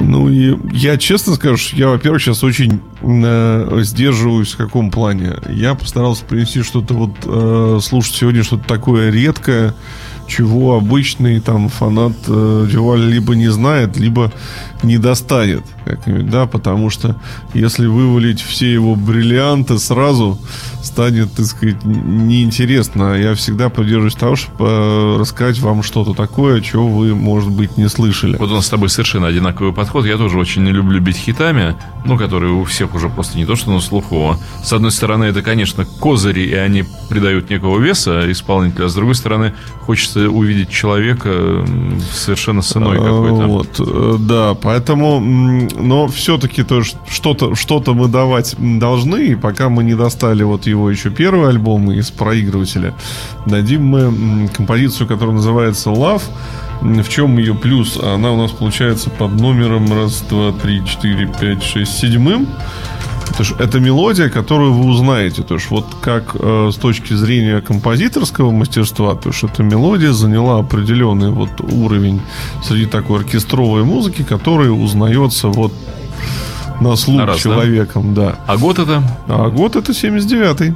Ну 0.01 0.29
и 0.29 0.57
я 0.73 0.97
честно 0.97 1.35
скажу, 1.35 1.77
я, 1.77 1.89
во-первых, 1.89 2.23
сейчас 2.23 2.43
очень 2.43 2.81
э, 3.03 3.81
сдерживаюсь 3.83 4.53
в 4.53 4.57
каком 4.57 4.91
плане. 4.91 5.35
Я 5.49 5.75
постарался 5.75 6.25
принести 6.25 6.63
что-то 6.63 6.95
вот 6.95 7.11
э, 7.25 7.79
слушать 7.83 8.15
сегодня 8.15 8.43
что-то 8.43 8.65
такое 8.67 9.11
редкое, 9.11 9.75
чего 10.27 10.77
обычный 10.77 11.41
там 11.41 11.69
фанат 11.69 12.15
э, 12.27 12.69
Дюваль 12.71 13.05
либо 13.05 13.35
не 13.35 13.49
знает, 13.49 13.97
либо 13.97 14.33
не 14.83 14.99
достанет 14.99 15.65
да, 16.07 16.47
потому 16.47 16.91
что 16.91 17.17
если 17.55 17.87
вывалить 17.87 18.41
все 18.41 18.73
его 18.73 18.95
бриллианты 18.95 19.79
сразу, 19.79 20.39
станет, 20.93 21.33
так 21.33 21.47
сказать, 21.47 21.85
неинтересно. 21.85 23.15
Я 23.15 23.35
всегда 23.35 23.71
поддерживаюсь 23.71 24.15
того, 24.15 24.37
чтобы 24.37 24.67
э, 24.69 25.17
рассказать 25.19 25.59
вам 25.61 25.83
что-то 25.83 26.13
такое, 26.13 26.61
чего 26.61 26.87
вы, 26.87 27.15
может 27.15 27.51
быть, 27.51 27.79
не 27.79 27.89
слышали. 27.89 28.37
Вот 28.37 28.51
у 28.51 28.55
нас 28.55 28.67
с 28.67 28.69
тобой 28.69 28.91
совершенно 28.91 29.27
одинаковый 29.27 29.73
подход. 29.73 30.05
Я 30.05 30.19
тоже 30.19 30.39
очень 30.39 30.65
не 30.65 30.71
люблю 30.71 31.01
бить 31.01 31.17
хитами, 31.17 31.77
ну, 32.05 32.19
которые 32.19 32.53
у 32.53 32.65
всех 32.65 32.95
уже 32.95 33.09
просто 33.09 33.39
не 33.39 33.47
то, 33.47 33.57
что 33.57 33.71
на 33.71 33.81
слуху. 33.81 34.37
С 34.63 34.73
одной 34.73 34.91
стороны, 34.91 35.25
это, 35.25 35.41
конечно, 35.41 35.87
козыри, 35.87 36.43
и 36.43 36.55
они 36.55 36.85
придают 37.09 37.49
некого 37.49 37.79
веса 37.79 38.31
исполнителю, 38.31 38.87
а 38.87 38.89
с 38.89 38.95
другой 38.95 39.15
стороны, 39.15 39.55
хочется 39.81 40.29
увидеть 40.29 40.69
человека 40.69 41.65
совершенно 42.13 42.61
с 42.61 42.77
иной 42.77 42.99
какой-то. 42.99 43.47
Вот, 43.47 43.81
э, 43.81 44.17
да, 44.21 44.55
поэтому, 44.55 45.21
но 45.21 46.07
все-таки 46.09 46.63
то 46.63 46.83
что-то 46.83 47.55
что 47.55 47.83
мы 47.95 48.09
давать 48.09 48.57
должны, 48.59 49.29
и 49.29 49.35
пока 49.35 49.69
мы 49.69 49.85
не 49.85 49.95
достали 49.95 50.43
вот 50.43 50.67
его 50.67 50.82
еще 50.91 51.11
первый 51.11 51.49
альбом 51.49 51.91
из 51.93 52.11
проигрывателя, 52.11 52.95
дадим 53.47 53.85
мы 53.85 54.49
композицию, 54.49 55.07
которая 55.07 55.37
называется 55.37 55.91
Love. 55.91 56.23
В 56.81 57.09
чем 57.09 57.39
ее 57.39 57.55
плюс? 57.55 57.97
Она 57.97 58.33
у 58.33 58.37
нас 58.37 58.51
получается 58.51 59.09
под 59.09 59.41
номером 59.41 59.93
раз, 59.93 60.25
два, 60.29 60.51
три, 60.53 60.85
четыре, 60.85 61.33
пять, 61.41 61.63
шесть, 61.63 61.99
седьмым. 61.99 62.49
Это 63.59 63.81
мелодия, 63.81 64.29
которую 64.29 64.73
вы 64.73 64.91
узнаете. 64.91 65.43
То 65.43 65.55
есть 65.55 65.71
вот 65.71 65.87
как 66.01 66.35
э, 66.35 66.71
с 66.73 66.77
точки 66.77 67.15
зрения 67.15 67.61
композиторского 67.61 68.51
мастерства, 68.51 69.15
то 69.15 69.31
есть 69.31 69.43
эта 69.45 69.63
мелодия 69.63 70.13
заняла 70.13 70.59
определенный 70.59 71.31
вот 71.31 71.51
уровень 71.61 72.21
среди 72.63 72.87
такой 72.87 73.21
оркестровой 73.21 73.85
музыки, 73.85 74.23
который 74.23 74.69
узнается 74.69 75.49
вот 75.49 75.73
на 76.81 76.97
слух 76.97 77.19
на 77.19 77.27
раз, 77.27 77.39
человеком, 77.39 78.15
да? 78.15 78.31
да. 78.31 78.39
А 78.47 78.57
год 78.57 78.79
это? 78.79 79.03
А 79.29 79.49
год 79.49 79.77
это 79.77 79.93
79-й. 79.93 80.75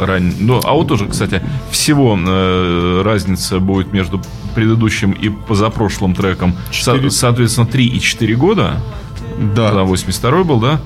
Ран... 0.00 0.32
Ну, 0.38 0.60
а 0.64 0.72
вот 0.74 0.88
тоже, 0.88 1.06
кстати, 1.06 1.42
всего 1.70 2.16
э, 2.18 3.02
разница 3.04 3.58
будет 3.58 3.92
между 3.92 4.20
предыдущим 4.54 5.12
и 5.12 5.28
позапрошлым 5.28 6.14
треком. 6.14 6.54
4... 6.70 7.10
Со- 7.10 7.18
соответственно, 7.18 7.66
3 7.66 7.86
и 7.86 8.00
4 8.00 8.36
года. 8.36 8.80
Да. 9.54 9.68
Когда 9.68 9.82
82 9.84 10.44
был, 10.44 10.60
да? 10.60 10.80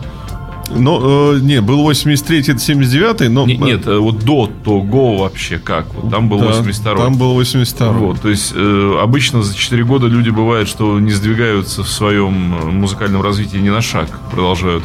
Но, 0.71 1.35
э, 1.35 1.41
не, 1.41 1.61
был 1.61 1.89
83-й, 1.89 2.41
это 2.41 2.53
79-й, 2.53 3.29
но... 3.29 3.47
Не, 3.47 3.57
нет, 3.57 3.87
э, 3.87 3.99
вот 3.99 4.21
до 4.21 4.51
того 4.65 5.19
вообще 5.19 5.59
как? 5.59 5.93
Вот 5.95 6.11
там 6.11 6.29
был 6.29 6.39
да, 6.41 6.51
82-й. 6.61 6.97
Там 6.97 7.17
был 7.17 7.41
82-й. 7.41 7.99
Вот, 7.99 8.21
то 8.21 8.29
есть, 8.29 8.53
э, 8.55 8.99
обычно 9.01 9.43
за 9.43 9.55
4 9.55 9.85
года 9.85 10.07
люди 10.07 10.31
бывает, 10.31 10.69
что 10.69 10.99
не 10.99 11.11
сдвигаются 11.11 11.83
в 11.83 11.89
своем 11.89 12.55
э, 12.55 12.65
музыкальном 12.71 13.23
развитии 13.23 13.59
ни 13.59 13.71
на 13.71 13.83
шаг. 13.83 14.09
Продолжают 14.31 14.85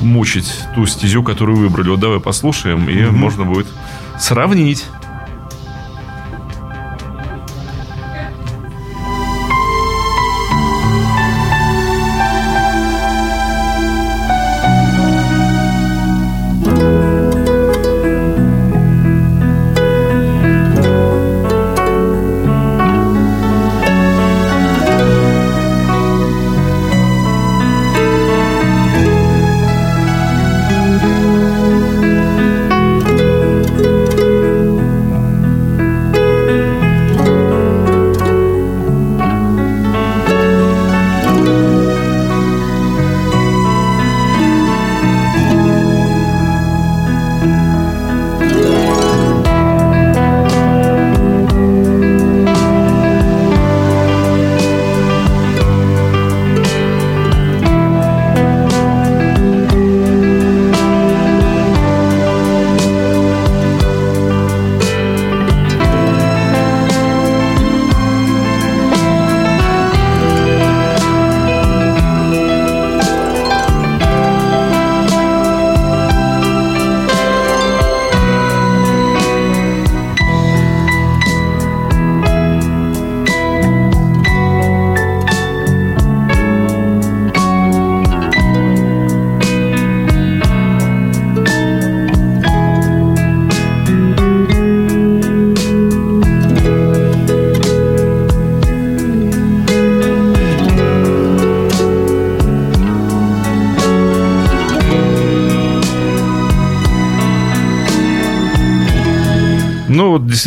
мучить 0.00 0.50
ту 0.74 0.86
стезю, 0.86 1.22
которую 1.22 1.58
выбрали. 1.58 1.90
Вот 1.90 2.00
давай 2.00 2.20
послушаем, 2.20 2.88
и 2.88 2.94
mm-hmm. 2.94 3.10
можно 3.10 3.44
будет 3.44 3.66
сравнить. 4.18 4.84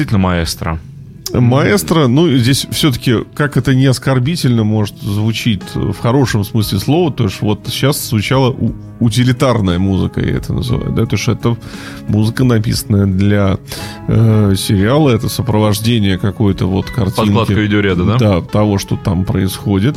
Действительно 0.02 0.20
маэстро. 0.20 0.80
Маэстро, 1.34 2.08
ну, 2.08 2.28
здесь 2.36 2.68
все-таки, 2.72 3.24
как 3.36 3.56
это 3.56 3.74
не 3.74 3.86
оскорбительно 3.86 4.64
может 4.66 4.98
звучить 4.98 5.62
в 5.76 5.98
хорошем 5.98 6.44
смысле 6.44 6.80
слова, 6.80 7.14
то 7.14 7.26
есть 7.26 7.42
вот 7.42 7.62
сейчас 7.68 8.10
звучала 8.10 8.54
утилитарная 9.00 9.80
музыка, 9.80 10.20
я 10.20 10.38
это 10.38 10.52
называю, 10.54 10.92
да, 10.92 11.06
то 11.06 11.16
есть 11.16 11.28
это 11.30 11.56
музыка, 12.10 12.44
написанная 12.44 13.06
для 13.06 13.60
э, 14.10 14.56
сериала, 14.58 15.10
это 15.12 15.30
сопровождение 15.30 16.18
какой-то 16.18 16.66
вот 16.66 16.88
картинки. 16.88 17.16
Подкладка 17.16 17.54
видеоряда, 17.54 18.04
да? 18.04 18.18
Да, 18.18 18.42
того, 18.42 18.78
что 18.78 18.98
там 18.98 19.24
происходит. 19.24 19.96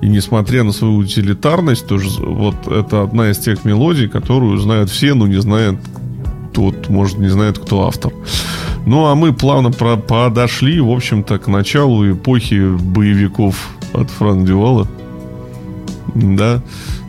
И 0.00 0.08
несмотря 0.08 0.64
на 0.64 0.72
свою 0.72 0.96
утилитарность, 0.96 1.86
тоже 1.86 2.08
вот 2.18 2.66
это 2.66 3.02
одна 3.02 3.30
из 3.30 3.38
тех 3.38 3.64
мелодий, 3.64 4.08
которую 4.08 4.58
знают 4.58 4.90
все, 4.90 5.14
но 5.14 5.28
не 5.28 5.40
знают 5.40 5.78
тот, 6.52 6.88
может, 6.88 7.18
не 7.18 7.28
знает, 7.28 7.58
кто 7.58 7.86
автор. 7.86 8.12
Ну, 8.84 9.06
а 9.06 9.14
мы 9.14 9.32
плавно 9.32 9.70
про 9.70 9.96
подошли, 9.96 10.80
в 10.80 10.90
общем-то, 10.90 11.38
к 11.38 11.46
началу 11.46 12.10
эпохи 12.10 12.76
боевиков 12.76 13.70
от 13.92 14.10
Франк 14.10 14.46
Дювала. 14.46 14.88
Да. 16.14 16.62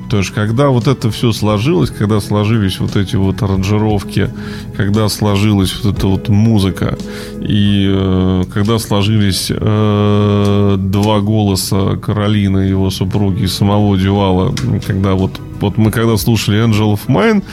То 0.10 0.20
есть, 0.20 0.30
когда 0.30 0.70
вот 0.70 0.88
это 0.88 1.10
все 1.10 1.32
сложилось, 1.32 1.90
когда 1.90 2.20
сложились 2.20 2.80
вот 2.80 2.96
эти 2.96 3.16
вот 3.16 3.42
аранжировки, 3.42 4.30
когда 4.78 5.10
сложилась 5.10 5.74
вот 5.82 5.98
эта 5.98 6.06
вот 6.06 6.30
музыка, 6.30 7.00
и 7.42 7.88
э, 7.92 8.44
когда 8.54 8.78
сложились 8.78 9.48
э, 9.50 10.76
два 10.78 11.20
голоса 11.20 11.96
Каролины, 11.96 12.60
его 12.60 12.92
супруги, 12.92 13.46
и 13.46 13.48
самого 13.48 13.98
Дювала, 13.98 14.54
когда 14.86 15.16
вот, 15.16 15.40
вот 15.60 15.78
мы 15.78 15.90
когда 15.90 16.16
слушали 16.18 16.64
Angel 16.64 16.94
of 16.94 17.08
Mine, 17.08 17.44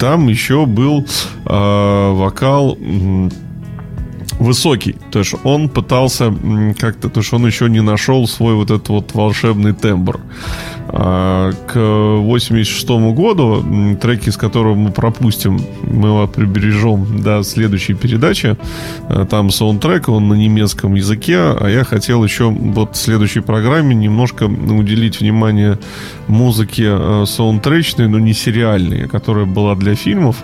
там 0.00 0.26
еще 0.26 0.66
был 0.66 1.06
э, 1.44 2.12
вокал 2.12 2.76
м, 2.80 3.30
высокий. 4.40 4.96
То 5.12 5.20
есть 5.20 5.34
он 5.44 5.68
пытался 5.68 6.34
как-то, 6.78 7.08
то 7.08 7.20
есть 7.20 7.32
он 7.32 7.46
еще 7.46 7.68
не 7.68 7.82
нашел 7.82 8.26
свой 8.26 8.54
вот 8.54 8.70
этот 8.70 8.88
вот 8.88 9.14
волшебный 9.14 9.72
тембр. 9.72 10.20
А, 10.92 11.52
к 11.66 11.76
86 11.76 12.88
году 13.14 13.64
треки, 14.00 14.30
с 14.30 14.36
которого 14.36 14.74
мы 14.74 14.90
пропустим, 14.90 15.60
мы 15.82 16.08
его 16.08 16.26
прибережем 16.26 17.22
до 17.22 17.42
следующей 17.42 17.94
передачи. 17.94 18.56
А, 19.08 19.24
Там 19.26 19.50
саундтрек, 19.50 20.08
он 20.08 20.28
на 20.28 20.34
немецком 20.34 20.94
языке, 20.94 21.36
а 21.38 21.68
я 21.68 21.84
хотел 21.84 22.24
еще 22.24 22.50
вот 22.50 22.96
в 22.96 22.98
следующей 22.98 23.40
программе 23.40 23.94
немножко 23.94 24.44
уделить 24.44 25.20
внимание 25.20 25.78
музыке 26.26 26.86
э, 26.88 27.24
саундтречной, 27.26 28.08
но 28.08 28.18
не 28.18 28.32
сериальной, 28.32 29.08
которая 29.08 29.44
была 29.44 29.74
для 29.74 29.94
фильмов. 29.94 30.36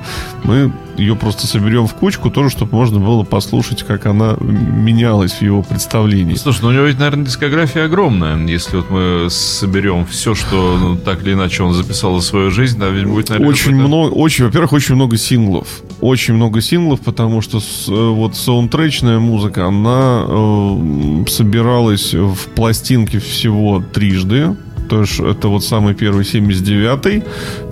Мы 0.44 0.72
ее 0.96 1.14
просто 1.14 1.46
соберем 1.46 1.86
в 1.86 1.94
кучку, 1.94 2.30
тоже, 2.30 2.50
чтобы 2.50 2.74
можно 2.74 2.98
было 2.98 3.22
послушать, 3.22 3.82
как 3.82 4.06
она 4.06 4.36
менялась 4.40 5.32
в 5.32 5.42
его 5.42 5.62
представлении. 5.62 6.34
Слушай, 6.34 6.60
ну 6.62 6.68
у 6.68 6.72
него 6.72 6.84
ведь, 6.84 6.98
наверное, 6.98 7.26
дискография 7.26 7.84
огромная. 7.84 8.36
Если 8.46 8.76
вот 8.76 8.90
мы 8.90 9.28
соберем 9.30 10.06
все, 10.06 10.34
что 10.36 10.78
ну, 10.78 10.96
так 10.96 11.22
или 11.22 11.32
иначе 11.32 11.62
он 11.62 11.72
записал 11.74 12.18
за 12.20 12.26
свою 12.26 12.50
жизнь, 12.50 12.78
да, 12.78 12.88
ведь 12.88 13.06
будет, 13.06 13.30
наверное, 13.30 13.50
Очень 13.52 13.74
много, 13.74 14.12
очень, 14.12 14.44
во-первых, 14.44 14.72
очень 14.72 14.94
много 14.94 15.16
синглов. 15.16 15.66
Очень 16.00 16.34
много 16.34 16.60
синглов, 16.60 17.00
потому 17.00 17.40
что 17.40 17.60
с- 17.60 17.88
э, 17.88 17.92
вот 18.10 18.36
саундтречная 18.36 19.18
музыка, 19.18 19.66
она 19.66 20.24
э, 20.28 21.24
собиралась 21.28 22.14
в 22.14 22.36
пластинке 22.54 23.18
всего 23.18 23.82
трижды. 23.92 24.56
То 24.88 25.00
есть 25.00 25.20
это 25.20 25.48
вот 25.48 25.64
самый 25.64 25.94
первый 25.94 26.24
79-й, 26.24 27.22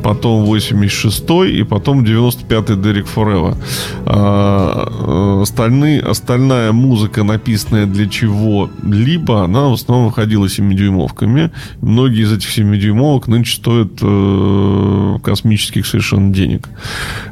потом 0.02 0.44
86-й 0.44 1.60
и 1.60 1.62
потом 1.64 2.04
95-й 2.04 2.76
Дерек 2.82 3.06
Форева. 3.06 3.56
А, 4.06 5.40
остальные, 5.42 6.00
остальная 6.00 6.72
музыка, 6.72 7.24
написанная 7.24 7.86
для 7.86 8.06
чего-либо, 8.06 9.44
она 9.44 9.68
в 9.68 9.72
основном 9.72 10.08
выходила 10.08 10.46
7-дюймовками. 10.46 11.50
Многие 11.80 12.22
из 12.22 12.32
этих 12.32 12.56
7-дюймовок 12.56 13.30
нынче 13.30 13.56
стоят 13.56 13.92
э, 14.02 15.18
космических 15.22 15.86
совершенно 15.86 16.32
денег. 16.32 16.68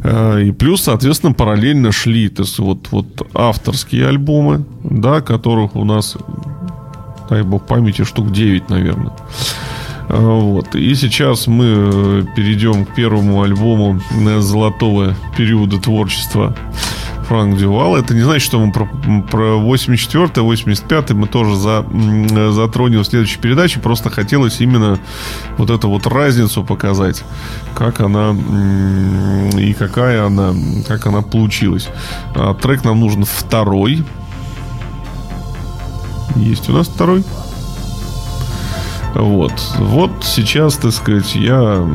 Э, 0.03 0.43
и 0.43 0.53
плюс, 0.53 0.83
соответственно, 0.83 1.35
параллельно 1.35 1.93
шли 1.93 2.23
то 2.29 2.43
есть, 2.43 2.59
вот, 2.59 2.89
вот 2.91 3.29
авторские 3.35 4.09
альбомы, 4.09 4.65
да, 4.85 5.21
которых 5.21 5.77
у 5.77 5.85
нас, 5.85 6.17
дай 7.29 7.43
бог 7.43 7.67
памяти, 7.67 8.05
штук 8.05 8.33
9, 8.33 8.71
наверное. 8.71 9.13
А, 10.09 10.21
Вот. 10.21 10.75
И 10.75 10.95
сейчас 10.95 11.47
мы 11.47 11.65
э, 11.67 12.25
перейдем 12.37 12.85
к 12.85 12.95
первому 12.95 13.43
альбому 13.43 14.01
э, 14.11 14.41
золотого 14.41 15.15
периода 15.37 15.79
творчества 15.79 16.55
Франк 17.29 17.57
Дювал. 17.57 17.97
Это 17.97 18.15
не 18.15 18.21
значит, 18.21 18.43
что 18.43 18.61
мы 18.61 18.73
про, 18.73 18.87
про 19.31 19.57
84 19.57 20.43
85 20.43 21.11
мы 21.13 21.27
тоже 21.27 21.57
за, 21.57 21.87
э, 21.91 22.51
затронем 22.51 23.01
в 23.01 23.07
следующей 23.07 23.39
передаче. 23.39 23.81
Просто 23.81 24.11
хотелось 24.11 24.61
именно 24.61 24.99
вот 25.57 25.71
эту 25.71 25.89
вот 25.89 26.07
разницу 26.07 26.63
показать, 26.65 27.25
как 27.75 28.01
она 28.01 28.37
и 29.57 29.73
какая 29.73 30.27
она, 30.27 30.53
как 30.87 31.07
она 31.07 31.23
получилась. 31.23 31.89
А 32.35 32.55
трек 32.55 32.85
нам 32.85 33.01
нужен 33.01 33.25
второй. 33.25 34.05
Есть 36.37 36.69
у 36.69 36.73
нас 36.73 36.89
второй. 36.89 37.25
Вот. 39.15 39.53
Вот 39.79 40.11
сейчас, 40.23 40.77
так 40.77 40.93
сказать, 40.93 41.35
я 41.35 41.87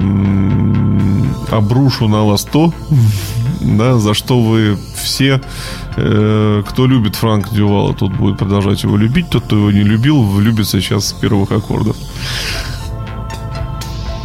обрушу 1.51 2.07
на 2.07 2.24
вас 2.24 2.43
то, 2.43 2.74
да, 3.61 3.97
за 3.97 4.13
что 4.13 4.41
вы 4.41 4.78
все, 4.95 5.41
э, 5.95 6.63
кто 6.68 6.86
любит 6.86 7.15
Франк 7.15 7.49
Дювала, 7.49 7.93
тот 7.93 8.11
будет 8.11 8.38
продолжать 8.38 8.84
его 8.84 8.97
любить, 8.97 9.30
тот, 9.30 9.43
кто 9.43 9.55
его 9.55 9.72
не 9.72 9.84
любил, 9.84 10.22
влюбится 10.24 10.80
сейчас 10.80 11.07
с 11.07 11.13
первых 11.13 11.51
аккордов. 11.51 11.95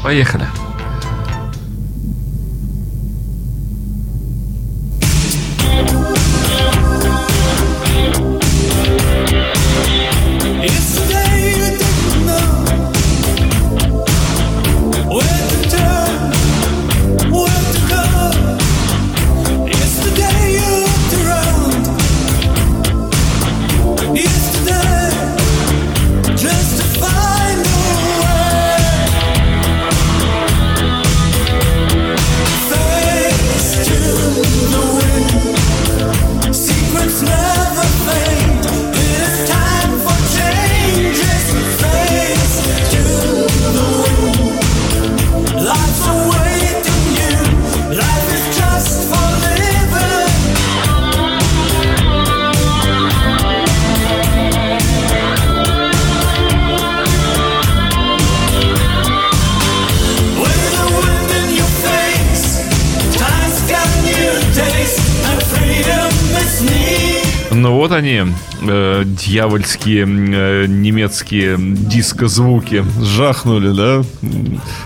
Поехали. 0.03 0.47
Они, 68.12 68.32
э, 68.60 69.04
дьявольские 69.06 70.02
э, 70.02 70.66
немецкие 70.66 71.56
диско-звуки. 71.58 72.84
Жахнули, 73.00 73.74
да? 73.74 74.04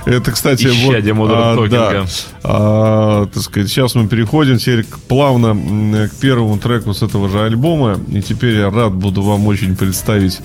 Это, 0.07 0.31
кстати, 0.31 0.69
Исчадие 0.69 1.15
вот... 1.15 1.31
А, 1.33 1.67
да. 1.69 2.07
А, 2.45 3.27
так 3.27 3.43
сказать, 3.43 3.69
сейчас 3.69 3.97
мы 3.97 4.07
переходим 4.07 4.57
теперь 4.57 4.87
плавно 5.09 6.09
к 6.09 6.15
первому 6.21 6.59
треку 6.59 6.95
с 6.95 7.03
этого 7.03 7.29
же 7.29 7.43
альбома. 7.43 7.99
И 8.13 8.23
теперь 8.23 8.55
я 8.57 8.71
рад 8.71 8.95
буду 8.95 9.23
вам 9.23 9.49
очень 9.49 9.75
представить, 9.75 10.39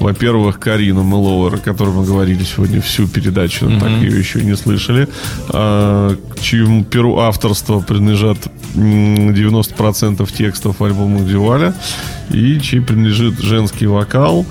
во-первых, 0.00 0.60
Карину 0.60 1.02
Мэлоуэр, 1.02 1.54
о 1.54 1.58
которой 1.58 1.94
мы 1.94 2.04
говорили 2.04 2.44
сегодня 2.44 2.82
всю 2.82 3.08
передачу, 3.08 3.70
так 3.80 3.88
ее 3.88 4.18
еще 4.18 4.42
не 4.42 4.54
слышали, 4.54 5.08
а, 5.48 6.14
к 6.14 6.40
чьему 6.40 6.84
перу 6.84 7.18
авторства 7.18 7.80
принадлежат 7.80 8.36
м, 8.74 9.30
90% 9.32 10.30
текстов 10.30 10.82
альбома 10.82 11.20
Дюваля, 11.20 11.74
и 12.30 12.60
чей 12.60 12.82
принадлежит 12.82 13.38
женский 13.40 13.86
вокал. 13.86 14.44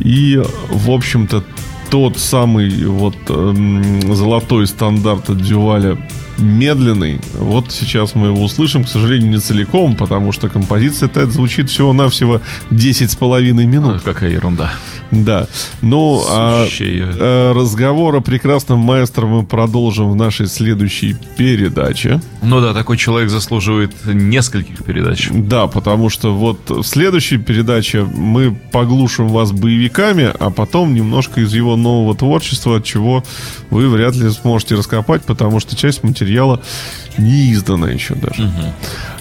И, 0.00 0.42
в 0.70 0.90
общем-то, 0.90 1.44
тот 1.90 2.18
самый 2.18 2.84
вот 2.84 3.16
эм, 3.28 4.14
золотой 4.14 4.66
стандарт 4.66 5.30
от 5.30 5.42
Дюваля 5.42 5.98
медленный. 6.38 7.20
Вот 7.34 7.72
сейчас 7.72 8.14
мы 8.14 8.28
его 8.28 8.42
услышим, 8.42 8.84
к 8.84 8.88
сожалению, 8.88 9.30
не 9.30 9.38
целиком, 9.38 9.96
потому 9.96 10.32
что 10.32 10.48
композиция-то 10.48 11.26
звучит 11.30 11.68
всего-навсего 11.70 12.40
10 12.70 13.10
с 13.10 13.16
половиной 13.16 13.66
минут. 13.66 14.02
Какая 14.02 14.30
ерунда. 14.30 14.72
Да. 15.10 15.46
Ну, 15.82 16.22
а, 16.28 16.66
Сущая. 16.66 17.06
э, 17.18 17.52
разговор 17.52 18.16
о 18.16 18.20
прекрасном 18.20 18.78
маэстро 18.78 19.26
мы 19.26 19.44
продолжим 19.44 20.10
в 20.10 20.16
нашей 20.16 20.46
следующей 20.46 21.16
передаче. 21.36 22.20
Ну 22.42 22.60
да, 22.60 22.74
такой 22.74 22.96
человек 22.98 23.30
заслуживает 23.30 23.92
нескольких 24.04 24.84
передач. 24.84 25.28
Да, 25.32 25.66
потому 25.66 26.10
что 26.10 26.34
вот 26.34 26.58
в 26.68 26.84
следующей 26.84 27.38
передаче 27.38 28.02
мы 28.04 28.54
поглушим 28.72 29.28
вас 29.28 29.52
боевиками, 29.52 30.30
а 30.38 30.50
потом 30.50 30.94
немножко 30.94 31.40
из 31.40 31.52
его 31.54 31.76
нового 31.76 32.14
творчества, 32.14 32.76
от 32.76 32.84
чего 32.84 33.24
вы 33.70 33.88
вряд 33.88 34.14
ли 34.14 34.28
сможете 34.30 34.74
раскопать, 34.74 35.22
потому 35.22 35.58
что 35.60 35.74
часть 35.74 36.04
материала 36.04 36.27
не 37.18 37.52
издана 37.52 37.90
еще 37.90 38.14
даже. 38.14 38.50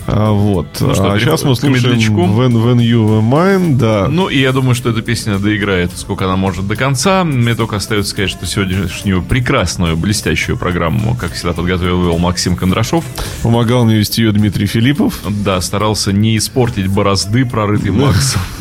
А, 0.08 0.32
вот. 0.32 0.68
Ну 0.80 0.93
что, 0.93 1.12
а 1.12 1.20
сейчас 1.20 1.43
мы 1.43 1.55
слушаем. 1.55 1.99
When, 2.16 2.53
When 2.53 2.78
You 2.78 3.05
Were 3.05 3.22
Mine, 3.22 3.76
да. 3.76 4.08
Ну, 4.10 4.30
и 4.30 4.39
я 4.39 4.53
думаю, 4.53 4.74
что 4.74 4.89
эта 4.89 5.01
песня 5.01 5.38
доиграет, 5.38 5.91
сколько 5.95 6.26
она 6.26 6.38
может 6.38 6.66
до 6.66 6.78
конца. 6.78 7.26
Мне 7.26 7.55
только 7.55 7.76
остается 7.76 8.12
сказать, 8.12 8.30
что 8.30 8.45
сегодняшнюю 8.45 9.22
прекрасную, 9.22 9.97
блестящую 9.97 10.58
программу, 10.58 11.16
как 11.16 11.34
всегда, 11.34 11.51
подготовил 11.51 12.03
вел 12.03 12.18
Максим 12.20 12.55
Кондрашов. 12.55 13.03
Помогал 13.43 13.84
мне 13.84 13.97
вести 13.97 14.22
ее 14.22 14.32
Дмитрий 14.32 14.66
Филиппов. 14.66 15.20
Да, 15.30 15.60
старался 15.60 16.14
не 16.14 16.38
испортить 16.38 16.88
борозды, 16.88 17.45
прорытый 17.45 17.91
Максом. 17.91 18.41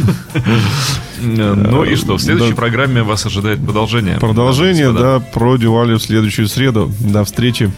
Ну 1.18 1.82
и 1.82 1.96
что, 1.96 2.18
в 2.18 2.20
следующей 2.20 2.52
программе 2.52 3.02
вас 3.02 3.24
ожидает 3.24 3.64
продолжение. 3.64 4.18
Продолжение, 4.18 4.92
да, 4.92 5.18
про 5.18 5.56
Дювали 5.56 5.94
в 5.94 6.02
следующую 6.02 6.46
среду. 6.46 6.92
До 7.00 7.24
встречи. 7.24 7.72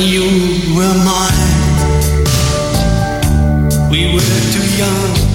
You 0.00 0.22
were 0.74 0.94
mine, 1.04 1.90
we 3.90 4.12
were 4.14 4.20
too 4.52 4.66
young 4.78 5.29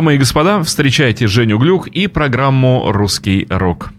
Дамы 0.00 0.14
и 0.14 0.16
господа, 0.18 0.62
встречайте 0.62 1.26
Женю 1.26 1.58
Глюк 1.58 1.86
и 1.86 2.06
программу 2.06 2.90
«Русский 2.90 3.46
рок». 3.50 3.92